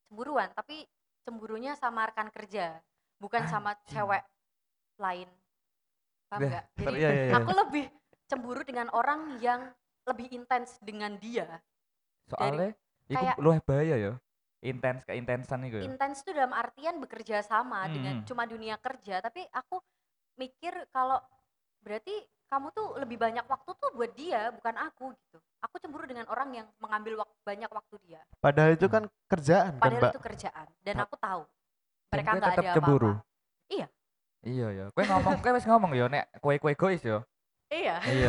[0.06, 0.86] cemburuan tapi
[1.26, 2.78] cemburunya sama rekan kerja
[3.18, 4.22] bukan sama cewek
[4.94, 5.26] lain
[6.36, 7.34] paham nggak jadi iya, iya, iya.
[7.36, 7.84] aku lebih
[8.24, 9.60] cemburu dengan orang yang
[10.04, 11.62] lebih intens dengan dia
[12.26, 12.72] Soalnya
[13.06, 14.12] kayak- luwih bahaya ya.
[14.60, 15.84] Intens keintensan iku ya.
[15.84, 18.24] intens itu dalam artian bekerja sama dengan Hmm.
[18.24, 19.76] cuma dunia kerja tapi aku
[20.34, 21.20] mikir kalau
[21.78, 22.16] berarti
[22.46, 26.48] kamu tuh lebih banyak waktu tuh buat dia bukan aku gitu aku cemburu dengan orang
[26.54, 30.12] yang mengambil wak- banyak waktu dia Padahal itu kan kerjaan kan, padahal Mbak.
[30.12, 31.42] itu kerjaan dan aku tahu
[32.08, 33.12] mereka nggak ada cemburu?
[33.12, 33.32] apa-apa
[33.66, 33.86] Iya
[34.44, 34.84] ya.
[34.92, 37.24] Kowe ngomong kowe wis ngomong ya nek kowe-kowe egois ya.
[37.72, 38.28] iya Iya.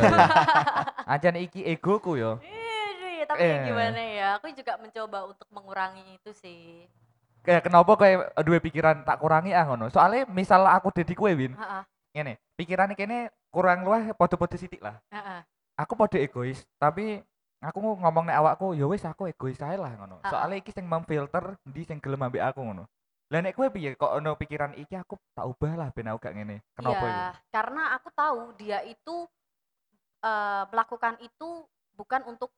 [1.04, 2.40] Ajan iki egoku ya.
[2.40, 3.68] Ih, tapi Eh.
[3.68, 6.88] gimana ya aku juga mencoba untuk mengurangi itu sih
[7.44, 8.10] Kayak kenapa kowe
[8.42, 9.86] duwe pikiran tak kurangi ah ngono.
[9.86, 14.98] Soalnya misal aku dadi kowe Win, Heeh, ngene, pikirane kene kurang luwih padha-padha sithik lah.
[15.14, 15.40] heeh.
[15.78, 17.22] Aku padha egois, tapi
[17.62, 20.18] aku ngomong nek awakku ya wis aku egois ae lah ngono.
[20.26, 22.88] Soalnya iki sing memfilter ndi sing gelem ambek aku ngono.
[23.26, 26.34] Lah nek kowe piye kok ono pikiran iki aku tak ubah lah ben aku gak
[26.38, 26.62] ngene.
[26.78, 27.22] Kenapa Iya, itu?
[27.50, 29.16] karena aku tahu dia itu
[30.22, 31.48] eh, melakukan itu
[31.98, 32.50] bukan untuk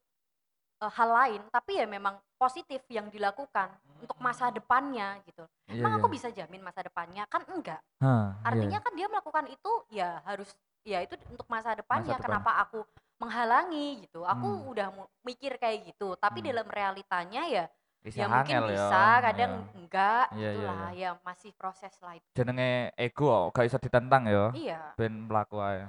[0.81, 5.43] eh, hal lain, tapi ya memang positif yang dilakukan untuk masa depannya gitu.
[5.67, 5.99] Iya, Emang iya.
[5.99, 7.25] aku bisa jamin masa depannya?
[7.27, 7.81] Kan enggak.
[7.99, 10.53] Hah, iya, Artinya kan dia melakukan itu ya harus
[10.85, 12.15] ya itu untuk masa depannya.
[12.15, 12.25] depan.
[12.29, 12.85] Kenapa aku
[13.19, 14.23] menghalangi gitu?
[14.23, 14.71] Aku Hmm.
[14.71, 14.87] udah
[15.27, 16.47] mikir kayak gitu, tapi Hmm.
[16.53, 17.65] dalam realitanya ya
[17.99, 18.69] Bisa ya mungkin ya.
[18.69, 19.75] bisa, kadang Iya.
[19.75, 22.25] enggak Iya, iya, itulah ya masih proses lah itu.
[22.31, 24.49] jenenge ego gak iso ditentang ya.
[24.55, 24.79] Iya.
[24.95, 25.83] Ben mlaku ae.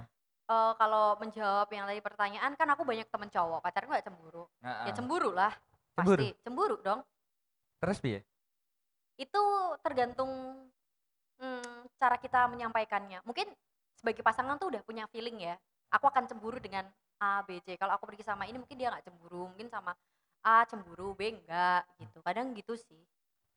[0.51, 4.91] Eh, kalau menjawab yang tadi pertanyaan kan aku banyak temen cowok pacarku nggak cemburu ya
[4.91, 5.55] cemburu lah
[5.95, 6.03] Ah.
[6.03, 6.19] Cemburu?
[6.19, 7.01] pasti cemburu dong
[7.79, 8.21] Terus piye?
[9.15, 9.43] itu
[9.79, 10.27] tergantung
[11.39, 13.47] hmm, cara kita menyampaikannya mungkin
[13.95, 15.55] sebagai pasangan tuh udah punya feeling ya
[15.93, 16.83] aku akan cemburu dengan
[17.21, 19.95] A B C kalau aku pergi sama ini mungkin dia nggak cemburu mungkin sama
[20.45, 22.19] A cemburu B enggak gitu.
[22.25, 23.03] Kadang gitu sih.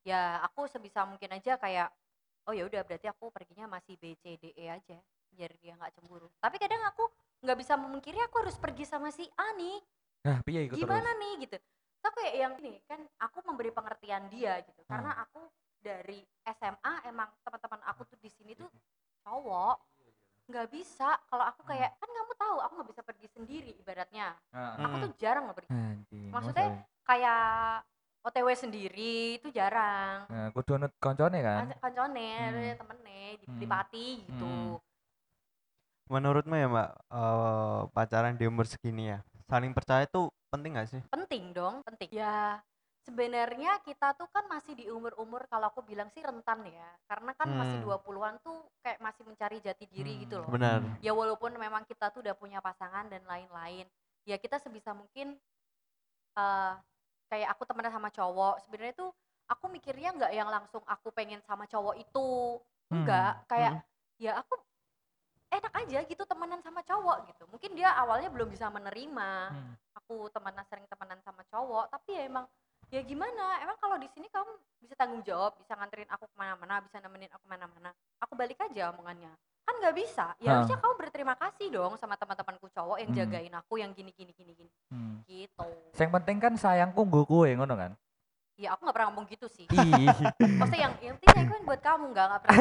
[0.04, 1.88] Ya aku sebisa mungkin aja kayak
[2.44, 4.98] oh ya udah berarti aku perginya masih B C D E aja
[5.32, 6.28] biar dia nggak cemburu.
[6.38, 7.08] Tapi kadang aku
[7.44, 9.78] nggak bisa memungkiri aku harus pergi sama si A nih.
[10.24, 11.20] Nah, piye iku gimana terus?
[11.20, 11.56] nih gitu.
[12.04, 14.80] Tapi kayak yang ini kan aku memberi pengertian dia gitu.
[14.84, 14.90] Hmm.
[14.92, 15.40] karena aku
[15.84, 18.68] dari SMA emang teman-teman aku tuh di sini tuh
[19.20, 19.76] cowok
[20.44, 24.84] nggak bisa kalau aku kayak kan kamu tahu aku nggak bisa pergi sendiri ibaratnya Heeh.
[24.84, 26.30] aku tuh jarang nggak pergi Anjing.
[26.30, 26.68] Maksudnya,
[27.02, 27.44] kayak
[28.24, 31.68] OTW sendiri itu jarang Nah, kudu nut koncone kan.
[31.68, 32.76] Kan- kancone Hmm.
[32.76, 33.58] temennya di Hmm.
[33.60, 34.80] di pati gitu Hmm.
[36.04, 41.00] Menurutmu ya, Mbak, eh, pacaran di umur segini ya, saling percaya tuh penting gak sih?
[41.08, 42.60] penting dong penting ya
[43.04, 47.48] sebenarnya kita tuh kan masih di umur-umur kalau aku bilang sih rentan ya karena kan
[47.52, 48.00] masih Hmm.
[48.00, 50.80] 20-an tuh kayak masih mencari jati diri gitu loh Benar.
[50.80, 50.96] Hmm.
[51.04, 53.84] ya walaupun memang kita tuh udah punya pasangan dan lain-lain
[54.24, 55.36] ya kita sebisa mungkin
[56.34, 56.74] eh
[57.28, 59.10] kayak aku temenan sama cowok sebenarnya tuh
[59.46, 63.84] aku mikirnya nggak yang langsung aku pengen sama cowok itu enggak kayak
[64.16, 64.56] ya aku
[65.52, 69.74] enak aja gitu temenan sama cowok gitu mungkin dia awalnya belum bisa menerima Hmm.
[69.94, 72.48] aku temenan sering temenan sama cowok tapi ya emang
[72.94, 73.58] ya gimana?
[73.58, 77.26] Emang kalau di sini kamu bisa tanggung jawab bisa nganterin aku ke mana-mana bisa nemenin
[77.34, 77.90] aku ke mana-mana?
[78.22, 79.34] Aku balik aja omongannya.
[79.66, 80.38] Kan nggak bisa.
[80.38, 83.18] Ya harusnya kamu berterima kasih dong sama teman-temanku cowok yang Hmm.
[83.18, 84.70] jagain aku yang gini gini gini gini.
[84.94, 85.26] Hmm.
[85.26, 85.66] gitu.
[85.90, 87.92] Sing penting kan sayangku nggo kowe ngono kan.
[88.54, 90.06] Ya aku nggak pernah ngomong gitu sih Ih.
[90.38, 92.58] maksudnya yang yang penting kan buat kamu nggak nggak pernah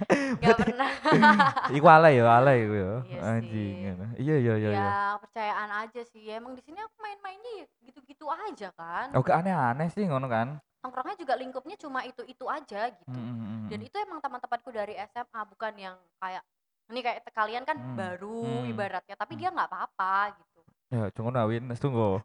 [0.42, 0.90] nggak pernah
[1.76, 2.92] Iku alay ya, alay iku ya.
[3.06, 3.74] Iya Anjing.
[3.78, 4.90] Iya iya iya ya iya.
[5.22, 9.38] percayaan aja sih ya emang di sini aku main-mainnya ya gitu-gitu aja kan Oh, gak
[9.40, 10.58] aneh-aneh sih ngono kan.
[10.82, 13.88] nongkrongnya juga lingkupnya cuma itu itu aja gitu Hmm, hmm, hmm, dan hmm.
[13.90, 16.42] itu emang teman-temanku dari SMA bukan yang kayak
[16.86, 19.40] ini kayak kalian kan Hmm, baru hmm, ibaratnya tapi hmm.
[19.42, 22.22] dia nggak apa-apa gitu Ya, cuma nawin tunggu.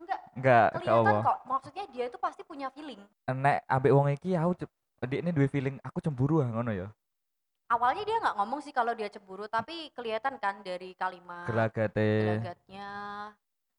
[0.00, 0.20] Enggak.
[0.34, 1.38] Enggak, gak kelihatan kok.
[1.44, 3.00] Maksudnya dia itu pasti punya feeling.
[3.28, 4.56] Nek ambek wong iki aku
[5.08, 6.88] dia ini dua feeling aku cemburu ah ngono ya.
[7.70, 12.90] awalnya dia nggak ngomong sih kalau dia cemburu tapi kelihatan kan dari kalimat Gelagate gelagatnya.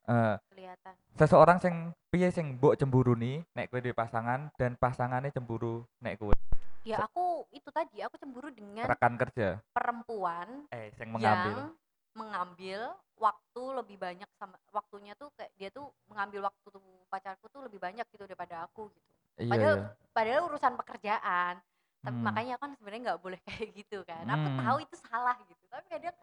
[0.08, 0.94] Eh kelihatan.
[1.20, 6.18] seseorang sing piye sing mbok cemburu nih nek kowe duwe pasangan dan pasangannya cemburu nek
[6.18, 6.34] kowe.
[6.82, 9.62] Ya aku itu tadi aku cemburu dengan rekan kerja.
[9.76, 11.54] perempuan eh sing mengambil.
[11.54, 11.70] yang
[12.18, 17.62] mengambil waktu lebih banyak sama waktunya tuh kayak dia tuh mengambil waktu tuh pacarku tuh
[17.64, 19.10] lebih banyak gitu daripada aku gitu.
[19.40, 19.86] Iya padahal iya.
[20.12, 21.56] padahal urusan pekerjaan.
[22.02, 22.26] Tapi Hmm.
[22.26, 24.26] makanya kan sebenarnya nggak boleh kayak gitu kan.
[24.26, 24.60] Aku Hmm.
[24.66, 25.64] tahu itu salah gitu.
[25.70, 26.18] Tapi kadang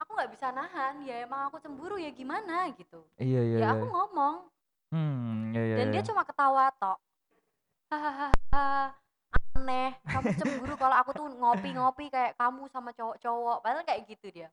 [0.00, 0.94] aku nggak bisa nahan.
[1.04, 3.04] Ya emang aku cemburu ya gimana gitu.
[3.20, 3.68] Iya iya ya iya.
[3.76, 4.36] aku ngomong.
[4.88, 6.08] Hmm iya iya dan dia iya.
[6.08, 6.98] cuma ketawa tok.
[7.92, 8.28] hahaha
[9.58, 14.48] aneh kamu cemburu kalau aku tuh ngopi-ngopi kayak kamu sama cowok-cowok padahal kayak gitu dia.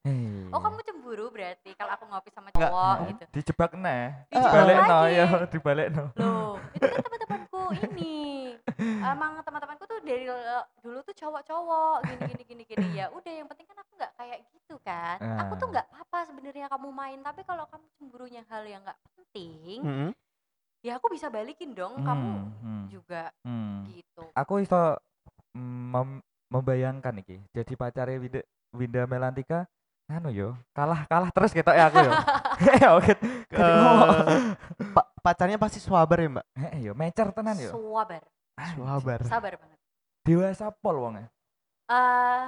[0.50, 3.24] Oh kamu cemburu berarti kalau aku ngopi sama cowok Nah, gitu?
[3.32, 5.14] Dijebak neh dibalik no lagi.
[5.14, 8.18] ya dibalik no loh itu kan teman-temanku ini.
[9.02, 12.88] Emang teman-temanku tuh dari eh, dulu tuh cowok-cowok gini gini gini gini.
[12.96, 15.18] Ya udah yang penting kan aku nggak kayak gitu kan.
[15.46, 15.72] Aku tuh Ah.
[15.72, 20.12] nggak apa sebenarnya kamu main tapi kalau kamu cemburunya hal yang nggak penting Mm-mm.
[20.86, 23.90] Ya aku bisa balikin dong kamu Hmm, hmm, juga hmm.
[23.90, 24.22] gitu.
[24.38, 25.02] Aku iso
[25.58, 26.24] mm, mem-
[26.54, 29.66] membayangkan iki jadi pacarnya Winda, Winda Melantika
[30.06, 32.12] anu yo kalah kalah terus ketok ya aku yo.
[32.80, 33.14] Ya oke.
[33.52, 34.40] Eh,
[34.94, 36.46] pa- pacarnya pasti swabar ya mbak?
[36.72, 37.74] Eh yo mecer tenan yo.
[37.74, 38.22] Swabar
[39.26, 39.80] sabar banget.
[40.22, 41.26] Dewasa pol wonge.
[41.90, 42.44] Eh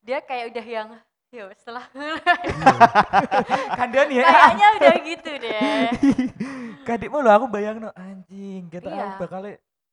[0.00, 0.88] dia kayak udah yang
[1.34, 1.84] yo setelah
[3.78, 5.88] kandian ya kayaknya udah gitu deh
[6.86, 9.02] kadikmu lo aku bayang no anjing kita Iya.
[9.02, 9.42] aku bakal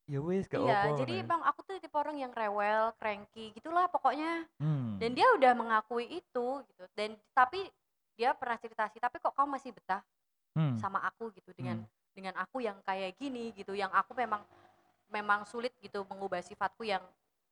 [0.06, 3.88] ya wis gak iya apa jadi emang aku tuh tipe orang yang rewel cranky gitulah
[3.90, 5.00] pokoknya hmm.
[5.02, 7.66] dan dia udah mengakui itu gitu dan tapi
[8.14, 10.04] dia pernah cerita sih tapi kok kamu masih betah
[10.54, 10.78] hmm.
[10.78, 11.90] sama aku gitu dengan Hmm.
[12.12, 14.44] dengan aku yang kayak gini gitu yang aku memang
[15.08, 17.00] memang sulit gitu mengubah sifatku yang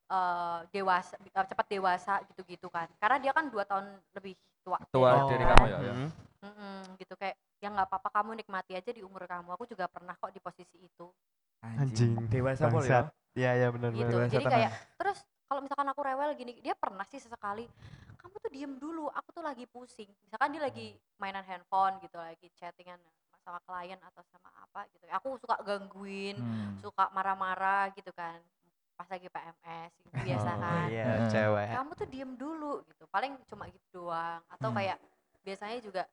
[0.09, 2.89] eh, dewasa eh, cepat dewasa gitu-gitu kan.
[2.97, 3.85] Karena dia kan dua tahun
[4.17, 4.33] lebih
[4.65, 4.79] tua.
[4.89, 5.55] Tua dari kan.
[5.55, 5.93] kamu ya, ya.
[5.93, 6.09] Mm-mm.
[6.39, 7.13] Mm-mm, gitu.
[7.19, 9.53] Kayak ya nggak apa-apa kamu nikmati aja di umur kamu.
[9.55, 11.07] Aku juga pernah kok di posisi itu.
[11.59, 13.11] Anjing, dewasa pol ya.
[13.37, 14.15] Iya iya benar gitu.
[14.25, 17.69] jadi kayak terus kalau misalkan aku rewel gini dia pernah sih sesekali
[18.19, 20.09] kamu tuh diem dulu aku tuh lagi pusing.
[20.25, 22.99] Misalkan dia lagi mainan handphone gitu lagi chattingan
[23.45, 25.03] sama klien atau sama apa gitu.
[25.13, 26.79] Aku suka gangguin Hmm.
[26.83, 28.39] suka marah-marah gitu kan
[28.99, 31.67] pas lagi PMS gitu biasa Oh, kan Iya cewek.
[31.71, 34.43] kamu tuh diem dulu gitu paling cuma gitu doang.
[34.51, 34.77] Atau Hmm.
[34.77, 34.97] kayak
[35.39, 36.03] biasanya juga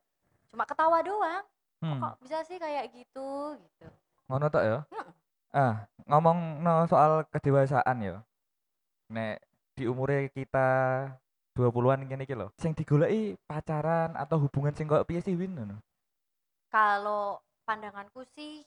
[0.46, 1.42] cuma ketawa doang.
[1.76, 2.00] Hmm.
[2.00, 3.28] kok bisa sih kayak gitu
[3.58, 3.86] gitu?
[4.26, 4.78] Ngono tok ya?
[4.88, 5.12] Heeh.
[5.52, 5.74] ah
[6.06, 8.16] ngomong no soal kedewasaan ya.
[9.08, 9.42] Nek
[9.74, 10.68] di umurnya kita
[11.52, 15.52] 20-an gini iki lho sing digoleki pacaran atau hubungan sing kok piye sih Win?
[15.52, 15.76] Ngono.
[16.68, 18.62] Kalau pandanganku sih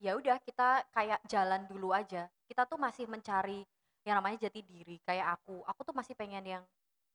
[0.00, 2.26] ya udah kita kayak jalan dulu aja.
[2.48, 3.62] Kita tuh masih mencari
[4.02, 5.60] yang namanya jati diri kayak aku.
[5.68, 6.62] Aku tuh masih pengen yang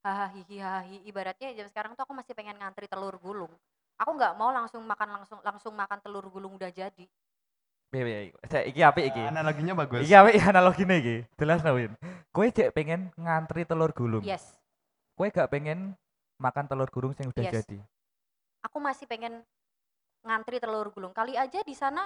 [0.06, 3.50] hahaha hihi ibaratnya jam sekarang tuh aku masih pengen ngantri telur gulung.
[3.98, 7.06] Aku nggak mau langsung makan langsung langsung makan telur gulung udah jadi.
[7.90, 9.22] Piye piye saya iki apik iki.
[9.26, 10.06] Analoginya bagus.
[10.06, 11.16] iki apik analogine iki.
[11.42, 11.98] Jelas no Win?
[12.30, 14.22] Kowe cek pengen ngantri telur gulung?
[14.22, 14.54] Yes.
[15.18, 15.98] Kowe gak pengen
[16.38, 17.64] makan telur gulung sing udah Yes.
[17.64, 17.80] jadi?
[18.68, 19.42] Aku masih pengen
[20.22, 21.16] ngantri telur gulung.
[21.16, 22.04] Kali aja di sana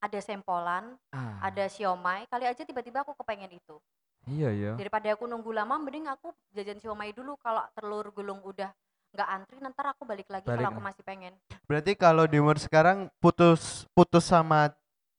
[0.00, 3.76] ada sempolan ah, ada siomay kali aja tiba-tiba aku kepengen itu.
[4.24, 4.72] Iya iya.
[4.76, 7.36] Daripada aku nunggu lama mending aku jajan siomay dulu.
[7.36, 8.72] Kalau telur gulung udah
[9.10, 11.32] nggak antri nanti aku balik lagi Balik kalau aku masih pengen.
[11.64, 14.70] Berarti kalau di umur sekarang putus putus sama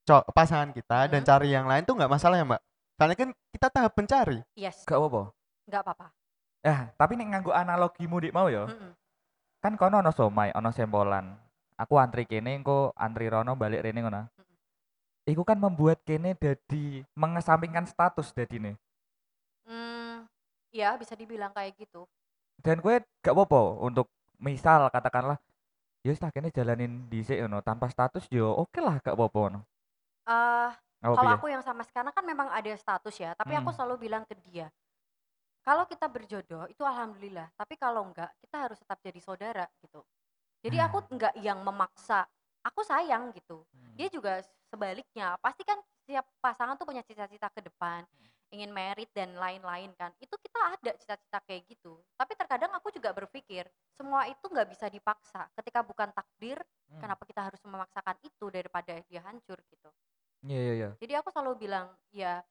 [0.01, 1.27] co- pasangan kita dan Mhm.
[1.27, 2.61] cari yang lain tuh nggak masalah ya mbak?
[2.95, 4.39] Karena kan kita tahap pencari.
[4.53, 4.86] yes.
[4.86, 5.34] Gak apa-apa?
[5.65, 6.07] Nggak apa-apa.
[6.61, 8.65] Eh tapi nek nganggo analogimu dik mau ya?
[8.65, 8.93] Mm-mm.
[9.61, 11.38] kan kono ono somai ono sempolan.
[11.77, 14.21] Aku antri kene engko antri rono balik rene ngono
[15.30, 18.78] Iku kan membuat kene jadi mengesampingkan status dadine.
[19.65, 20.17] Hmm,
[20.80, 22.01] ya bisa dibilang kayak gitu
[22.65, 22.95] Dan gue
[23.26, 24.07] gak apa-apa untuk
[24.47, 25.38] misal katakanlah
[26.05, 29.61] ya wis lah kene jalanin dhisik ngono tanpa status yo oke lah gak apa-apa ngono.
[31.01, 31.38] Apa kalau piye?
[31.38, 33.76] aku yang sama sekarang kan memang ada status ya tapi aku Hmm.
[33.76, 34.72] selalu bilang ke dia
[35.67, 40.01] kalau kita berjodoh itu alhamdulillah tapi kalau enggak kita harus tetap jadi saudara gitu
[40.65, 41.11] jadi aku Hmm.
[41.13, 42.26] enggak yang memaksa
[42.65, 43.63] aku sayang gitu
[43.97, 44.41] dia juga
[44.72, 48.03] sebaliknya pasti kan setiap pasangan tuh punya cita-cita ke depan
[48.51, 50.11] ingin merit dan lain-lain kan.
[50.19, 52.03] Itu kita ada cita-cita kayak gitu.
[52.19, 53.63] Tapi terkadang aku juga berpikir
[53.95, 55.47] semua itu nggak bisa dipaksa.
[55.55, 56.59] Ketika bukan takdir
[56.91, 56.99] Hmm.
[56.99, 59.89] kenapa kita harus memaksakan itu daripada dia hancur gitu?
[60.43, 60.89] Iya iya iya.
[61.01, 62.41] jadi aku selalu bilang ya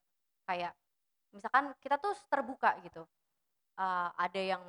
[0.49, 0.73] kayak
[1.35, 3.03] misalkan kita tuh terbuka gitu.
[3.79, 4.63] Eh, ada yang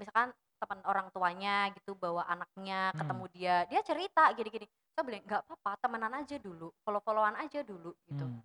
[0.00, 2.98] misalkan teman orang tuanya gitu bawa anaknya Hmm.
[3.00, 7.90] ketemu dia dia cerita gini-gini saya bilang nggak apa-apa temenan aja dulu follow-followan aja dulu
[8.06, 8.40] gitu Hmm.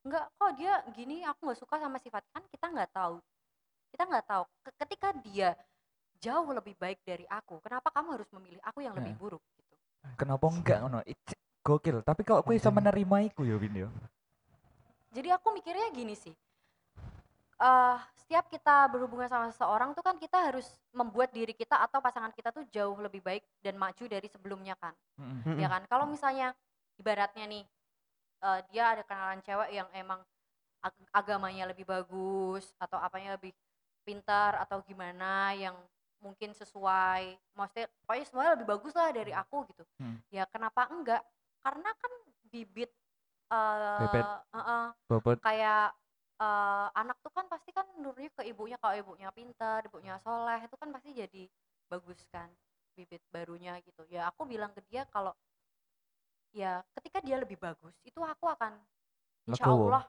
[0.00, 3.20] nggak kok dia gini aku nggak suka sama sifat kan kita nggak tahu
[3.88, 5.52] kita nggak tahu Ke- ketika dia
[6.18, 9.20] jauh lebih baik dari aku kenapa kamu harus memilih aku yang lebih Heeh.
[9.20, 9.74] buruk gitu
[10.16, 11.02] Kenapa enggak ngono?
[11.04, 12.00] It's gokil.
[12.00, 13.88] Tapi kalau gue bisa menerima iku ya Win yo.
[15.10, 16.32] jadi aku mikirnya gini sih
[17.58, 22.30] eh setiap kita berhubungan sama seseorang tuh kan kita harus membuat diri kita atau pasangan
[22.30, 24.94] kita tuh jauh lebih baik dan maju dari sebelumnya kan.
[25.58, 25.82] Ya kan?
[25.90, 26.54] Kalau misalnya
[27.00, 27.64] ibaratnya nih
[28.44, 30.20] eh, dia ada kenalan cewek yang emang
[30.84, 33.50] ag- agamanya lebih bagus atau apanya lebih
[34.06, 35.74] pintar atau gimana yang
[36.22, 39.82] mungkin sesuai maksudnya pokoknya semuanya lebih bagus lah dari aku gitu.
[39.98, 40.18] Hmm.
[40.30, 41.22] ya kenapa enggak?
[41.62, 42.12] Karena kan
[42.52, 42.90] bibit
[43.48, 44.24] eh Bebet.
[44.26, 45.38] eh, eh, Bobot.
[45.42, 45.90] kayak
[46.38, 50.76] eh, anak tuh kan pasti kan nurunnya ke ibunya kalau ibunya pintar ibunya soleh itu
[50.78, 51.44] kan pasti jadi
[51.90, 52.48] bagus kan
[52.94, 55.30] bibit barunya gitu ya aku bilang ke dia kalau
[56.50, 58.74] ya ketika dia lebih bagus itu aku akan
[59.46, 59.86] insya Legowo.
[59.92, 60.04] Allah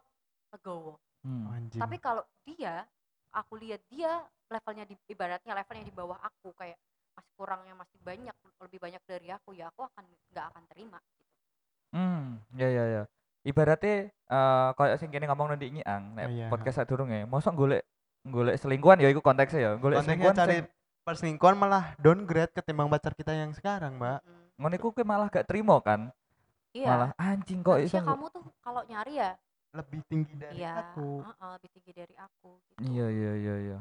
[0.56, 1.52] legowo Hmm.
[1.52, 1.84] Anjing.
[1.84, 2.88] tapi kalau dia
[3.36, 6.80] aku lihat dia levelnya di ibaratnya levelnya di bawah aku kayak
[7.12, 8.32] masih kurangnya masih banyak
[8.64, 11.28] lebih banyak dari aku ya aku akan nggak akan terima gitu.
[11.92, 13.04] Hmm, ya ya ya.
[13.42, 16.48] Ibaratnya eh kayak sing kene ngomong nanti nyiang nek Oh, iya.
[16.48, 17.84] podcast sadurunge, mosok golek
[18.22, 19.72] golek selingkuhan ya iku konteksnya ya.
[19.74, 20.66] Golek Kontennya selingkuhan cari sing
[21.02, 24.20] perselingkuhan malah downgrade ketimbang pacar kita yang sekarang, Mbak.
[24.22, 24.38] Mm.
[24.60, 26.12] ngono iku kowe malah gak terima kan?
[26.70, 27.96] iya Malah anjing kok iso.
[27.96, 29.32] harusnya kamu tuh kalau nyari ya
[29.72, 31.24] Lebih tinggi dari iya aku.
[31.24, 32.80] heeh, lebih tinggi dari aku gitu.
[32.84, 33.80] Iya iya iya iya.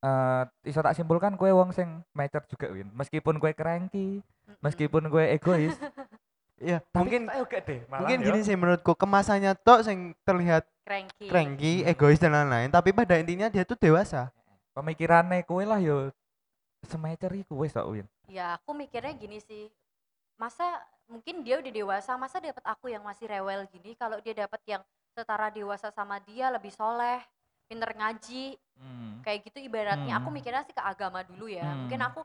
[0.00, 2.88] Eh iso tak simpulkan kowe wong sing mature juga Win.
[2.92, 4.56] Meskipun kowe cranky, Mm-mm.
[4.60, 5.74] meskipun kowe egois,
[6.62, 7.80] Iya, tapi mungkin ayo gak deh.
[7.84, 8.26] malah mungkin ya.
[8.30, 13.50] gini sih menurutku kemasannya tok sing terlihat cranky cranky, egois dan lain-lain, tapi pada intinya
[13.50, 14.30] dia tuh dewasa.
[14.72, 16.08] pemikirannya kowe lah yo
[16.82, 18.08] semature iku wis kok Win.
[18.24, 19.68] ya aku mikirnya gini sih
[20.34, 20.64] masa
[21.04, 24.80] mungkin dia udah dewasa masa dapat aku yang masih rewel gini kalau dia dapat yang
[25.12, 27.20] setara dewasa sama dia lebih soleh
[27.68, 29.20] pinter ngaji Hmm.
[29.20, 30.36] kayak gitu ibaratnya aku Hmm.
[30.40, 32.08] mikirnya sih ke agama dulu ya mungkin Hmm.
[32.08, 32.20] aku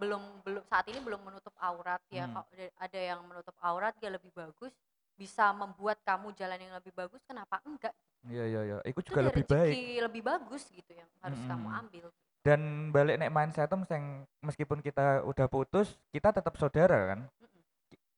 [0.00, 2.40] belum belum saat ini belum menutup aurat ya Hmm.
[2.40, 2.48] kalau
[2.80, 4.72] ada- yang menutup aurat dia lebih bagus
[5.14, 8.76] bisa membuat kamu jalan yang lebih bagus kenapa enggak Iya iya iya.
[8.84, 9.72] Itu juga lebih baik.
[10.04, 11.80] lebih bagus gitu yang harus kamu Mm-mm.
[11.80, 12.06] ambil
[12.40, 14.02] dan balik nek mindset sing
[14.40, 17.62] meskipun kita udah putus kita tetap saudara kan Mm-mm.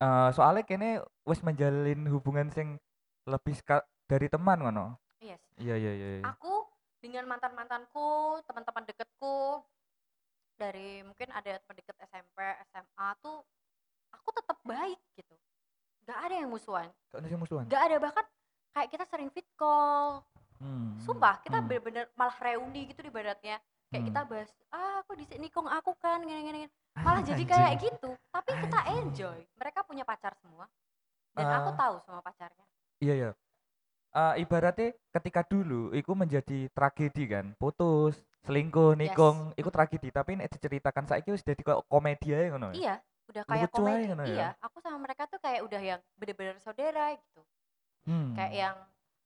[0.03, 2.78] Eh soalnya kene wis menjalin hubungan sing
[3.26, 3.55] lebih
[4.07, 6.22] dari teman ngono yes iya iya iya iya.
[6.24, 6.66] aku
[6.99, 9.62] dengan mantan mantanku teman-teman deketku
[10.62, 12.38] dari mungkin ada teman deket SMP
[12.70, 13.42] SMA tuh
[14.14, 15.34] aku tetap baik gitu.
[16.06, 16.88] Nggak ada yang musuhan.
[17.10, 17.64] Gak ada sing musuhan?
[17.66, 18.24] Nggak ada bahkan
[18.70, 20.22] kayak kita sering fit call.
[20.62, 23.58] Hmm, sumpah kita hmm, bener-bener malah reuni gitu di baratnya
[23.90, 24.08] kayak hmm.
[24.14, 26.70] kita bahas ah aku di sini kong aku kan gini gini gini."
[27.02, 29.38] malah jadi kayak gitu tapi kita enjoy.
[29.58, 30.70] Mereka punya pacar semua
[31.34, 31.78] dan aku Ah.
[31.82, 32.66] tahu semua pacarnya.
[33.02, 33.30] Iya iya.
[34.12, 40.11] Eh, ibaratnya ketika dulu iku menjadi tragedi kan putus selingkuh nikung iku tragedi.
[40.11, 42.76] Tapi nek diceritakan saiki wis dadi kayak komedi ae ngono ya.
[42.76, 42.95] iya
[43.30, 44.05] udah kayak Lucu komedi.
[44.11, 44.34] ngono ya?
[44.34, 47.40] iya aku sama mereka tuh kayak udah yang bener-bener saudara gitu.
[48.03, 48.34] Hmm.
[48.34, 48.76] kayak yang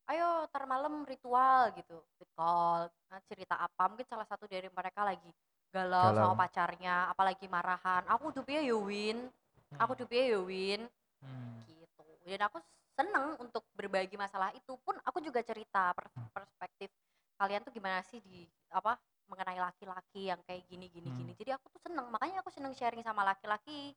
[0.07, 1.97] ayo ntar malam ritual gitu.
[2.37, 2.93] Call.
[3.09, 3.89] Nah, cerita apa?
[3.89, 5.33] Mungkin salah satu dari mereka lagi
[5.73, 6.37] galau, Galau.
[6.37, 8.05] sama pacarnya apalagi marahan.
[8.13, 9.33] Aku hidupnya ya win.
[9.81, 10.81] Aku hidupnya ya win.
[11.25, 11.65] Hmm.
[11.65, 12.05] gitu.
[12.29, 12.61] Dan aku
[12.93, 16.93] seneng untuk berbagi masalah itu pun aku juga cerita per- perspektif
[17.37, 21.19] kalian tuh gimana sih di apa mengenai laki-laki yang kayak gini gini Hmm.
[21.19, 23.93] gini jadi aku tuh seneng makanya aku seneng sharing sama laki-laki.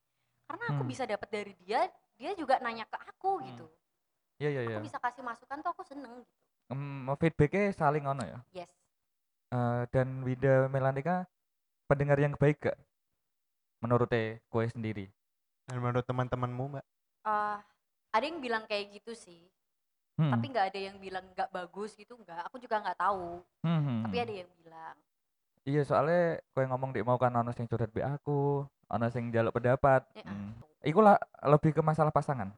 [0.50, 0.90] Karena aku Hmm.
[0.90, 1.86] bisa dapat dari dia
[2.18, 3.46] dia juga nanya ke aku Hmm.
[3.54, 3.66] gitu.
[4.42, 4.78] Iya iya iya.
[4.80, 6.34] aku bisa kasih masukan tuh aku seneng gitu.
[6.70, 8.40] Em, feedbacknya saling ono ya?
[8.54, 8.72] Yes.
[9.50, 11.26] Eh, dan Winda Melantika
[11.90, 12.78] pendengar yang baik gak?
[13.82, 14.10] Menurut
[14.50, 15.10] kue sendiri.
[15.70, 16.86] Dan menurut teman-temanmu, Mbak?
[17.30, 17.58] Eh,
[18.10, 19.50] ada yang bilang kayak gitu sih
[20.20, 22.44] Hmm, tapi nggak ada yang bilang nggak bagus gitu nggak.
[22.52, 23.40] Aku juga nggak tahu.
[23.64, 24.96] Hmm, hmm, tapi ada yang bilang.
[25.64, 29.56] Iya soalnya kue ngomong di mau kan ono sing curhat be aku ono sing jaluk
[29.56, 30.04] pendapat.
[30.20, 30.60] "Eh, ah, hmm.
[30.60, 31.16] tuh." iku lah
[31.48, 32.52] lebih ke masalah pasangan.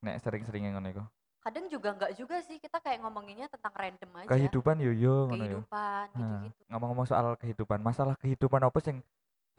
[0.00, 1.04] Nek sering-seringnya ngono iku.
[1.44, 4.28] Kadang juga nggak juga sih kita kayak ngomonginnya tentang random aja.
[4.32, 5.60] Kehidupan yo yo ngono yo.
[5.60, 6.64] Kehidupan gitu-gitu.
[6.72, 9.04] Ngomong-ngomong soal kehidupan masalah kehidupan apa sing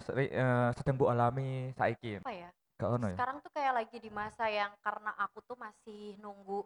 [0.02, 2.26] seri, eh, sedang bu alami saiki?
[2.26, 2.50] Apa ya?
[2.80, 3.18] Gak ono ya?
[3.20, 6.64] Sekarang tuh kayak lagi di masa yang karena aku tuh masih nunggu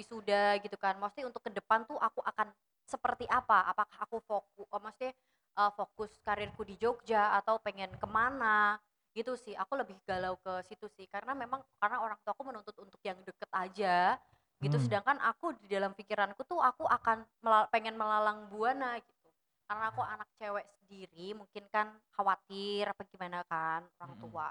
[0.00, 0.96] wisuda gitu kan.
[0.96, 2.48] Maksudnya untuk ke depan tuh aku akan
[2.88, 3.68] seperti apa?
[3.68, 5.12] Apakah aku fokus oh, maksudnya
[5.60, 8.80] eh, fokus karirku di Jogja atau pengen ke mana?
[9.12, 9.54] Gitu sih.
[9.58, 11.04] Aku lebih galau ke situ sih.
[11.12, 14.16] Karena memang karena orang tua aku menuntut untuk yang deket aja.
[14.60, 14.76] Gitu.
[14.76, 14.84] Hmm.
[14.84, 19.28] sedangkan aku di dalam pikiranku tuh aku akan mela- pengen melalang buana gitu.
[19.64, 24.24] Karena aku anak cewek sendiri mungkin kan khawatir apa gimana kan orang Mm-mm.
[24.28, 24.48] tua.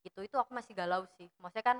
[0.00, 0.20] Gitu.
[0.24, 1.28] Itu aku masih galau sih.
[1.42, 1.78] Maksudnya kan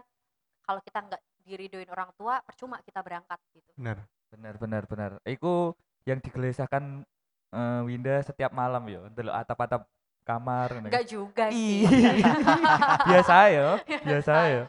[0.67, 3.71] kalau kita nggak diridoin orang tua percuma kita berangkat gitu.
[3.75, 4.07] Benar.
[4.31, 5.11] benar benar benar.
[5.27, 5.75] Iku
[6.07, 7.03] yang digelesahkan
[7.51, 9.11] eh, Winda setiap malam yo.
[9.11, 9.83] Delok atap-atap
[10.23, 10.89] kamar ngono.
[10.93, 12.23] nggak juga Ih, sih
[13.09, 13.67] biasa ya
[14.05, 14.63] biasa ya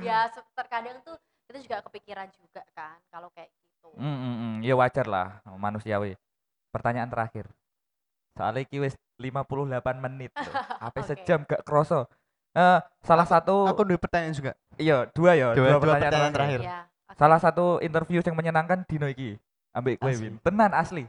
[0.00, 0.18] ya
[0.56, 1.14] terkadang tuh
[1.46, 3.88] kita juga kepikiran juga kan kalau kayak gitu.
[3.94, 4.54] Hmm, hmm, hmm.
[4.64, 6.18] ya wajar lah manusiawi.
[6.74, 7.46] Pertanyaan terakhir.
[8.34, 10.34] Soalnya iki wis 58 menit
[10.86, 11.14] apa Oke.
[11.14, 12.10] sejam gak kroso.
[12.54, 14.52] Eh, salah satu Aku ada pertanyaan juga.
[14.76, 16.60] Iya dua ya Dua- dua, dua pertanyaan, pertanyaan terakhir.
[16.60, 16.60] terakhir.
[16.62, 16.78] ya
[17.10, 17.18] oke.
[17.18, 19.38] salah satu interview yang menyenangkan dino iki
[19.72, 20.10] ambek kowe.
[20.10, 21.04] Win tenan asli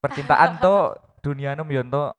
[0.00, 2.14] percintaan tuh dunia nom yo entuk,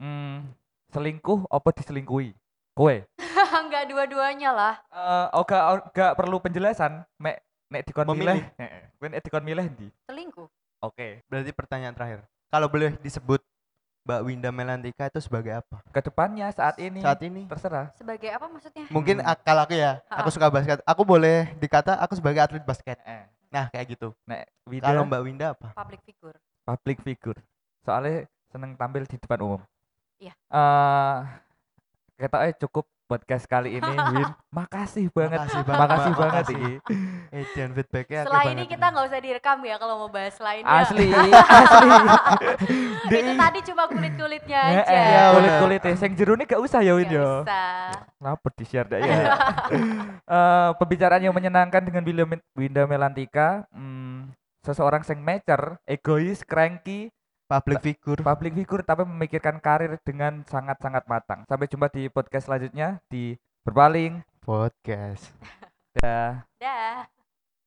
[0.00, 0.48] hmm,
[0.90, 2.32] selingkuh apa diselingkuhi
[2.72, 2.96] kowe
[3.68, 8.82] nggak dua-duanya lah Eh, oh gak, oh, gak perlu penjelasan mek nek dikon milih heeh
[8.96, 10.48] kowe nek dikon milih ndi selingkuh
[10.84, 11.24] Oke.
[11.32, 12.20] Berarti pertanyaan terakhir.
[12.52, 13.40] Kalau boleh disebut
[14.04, 15.80] Mbak Winda Melantika itu sebagai apa?
[15.88, 17.88] Ke depannya saat ini Saat ini terserah.
[17.96, 18.84] Sebagai apa maksudnya?
[18.92, 19.32] mungkin Hmm.
[19.40, 20.84] kalau aku ya, aku suka basket.
[20.84, 23.00] Aku boleh dikata aku sebagai atlet basket.
[23.02, 24.12] Eh, Nah, kayak gitu.
[24.28, 25.72] nek Wida Kalau Mbak Winda apa?
[25.72, 26.36] Public figure.
[26.64, 27.40] public figure.
[27.80, 29.60] Soalnya seneng tampil di depan umum.
[30.20, 30.36] Iya.
[30.36, 31.16] Eh,
[32.18, 34.28] ketoknya cukup podcast kali ini, Win.
[34.58, 35.44] Makasih banget.
[35.44, 36.20] Makasih banget, Makasih Mbak.
[36.20, 36.72] banget iki.
[37.30, 40.72] Eh, dan feedbacknya Setelah ini banget kita nggak usah direkam ya kalau mau bahas lainnya.
[40.72, 41.06] Asli,
[41.60, 41.90] asli.
[43.10, 44.82] Itu tadi cuma kulit-kulitnya aja.
[44.84, 47.44] eh, Iya, kulit-kulit sing jero ini gak usah ya Win ya.
[47.44, 47.90] usah.
[48.16, 49.16] Kenapa di share dah ya?
[50.24, 52.24] Eh, pembicaraan yang menyenangkan dengan Winda,
[52.56, 53.68] Winda Melantika.
[53.70, 54.32] Hmm,
[54.64, 57.12] seseorang yang mature, egois, cranky,
[57.44, 58.20] Public figure.
[58.24, 61.44] public figure tapi memikirkan karir dengan sangat-sangat matang.
[61.44, 64.24] Sampai jumpa di podcast selanjutnya di Berpaling.
[64.40, 65.28] Podcast.
[66.00, 66.48] Dah.
[66.56, 67.04] Dah.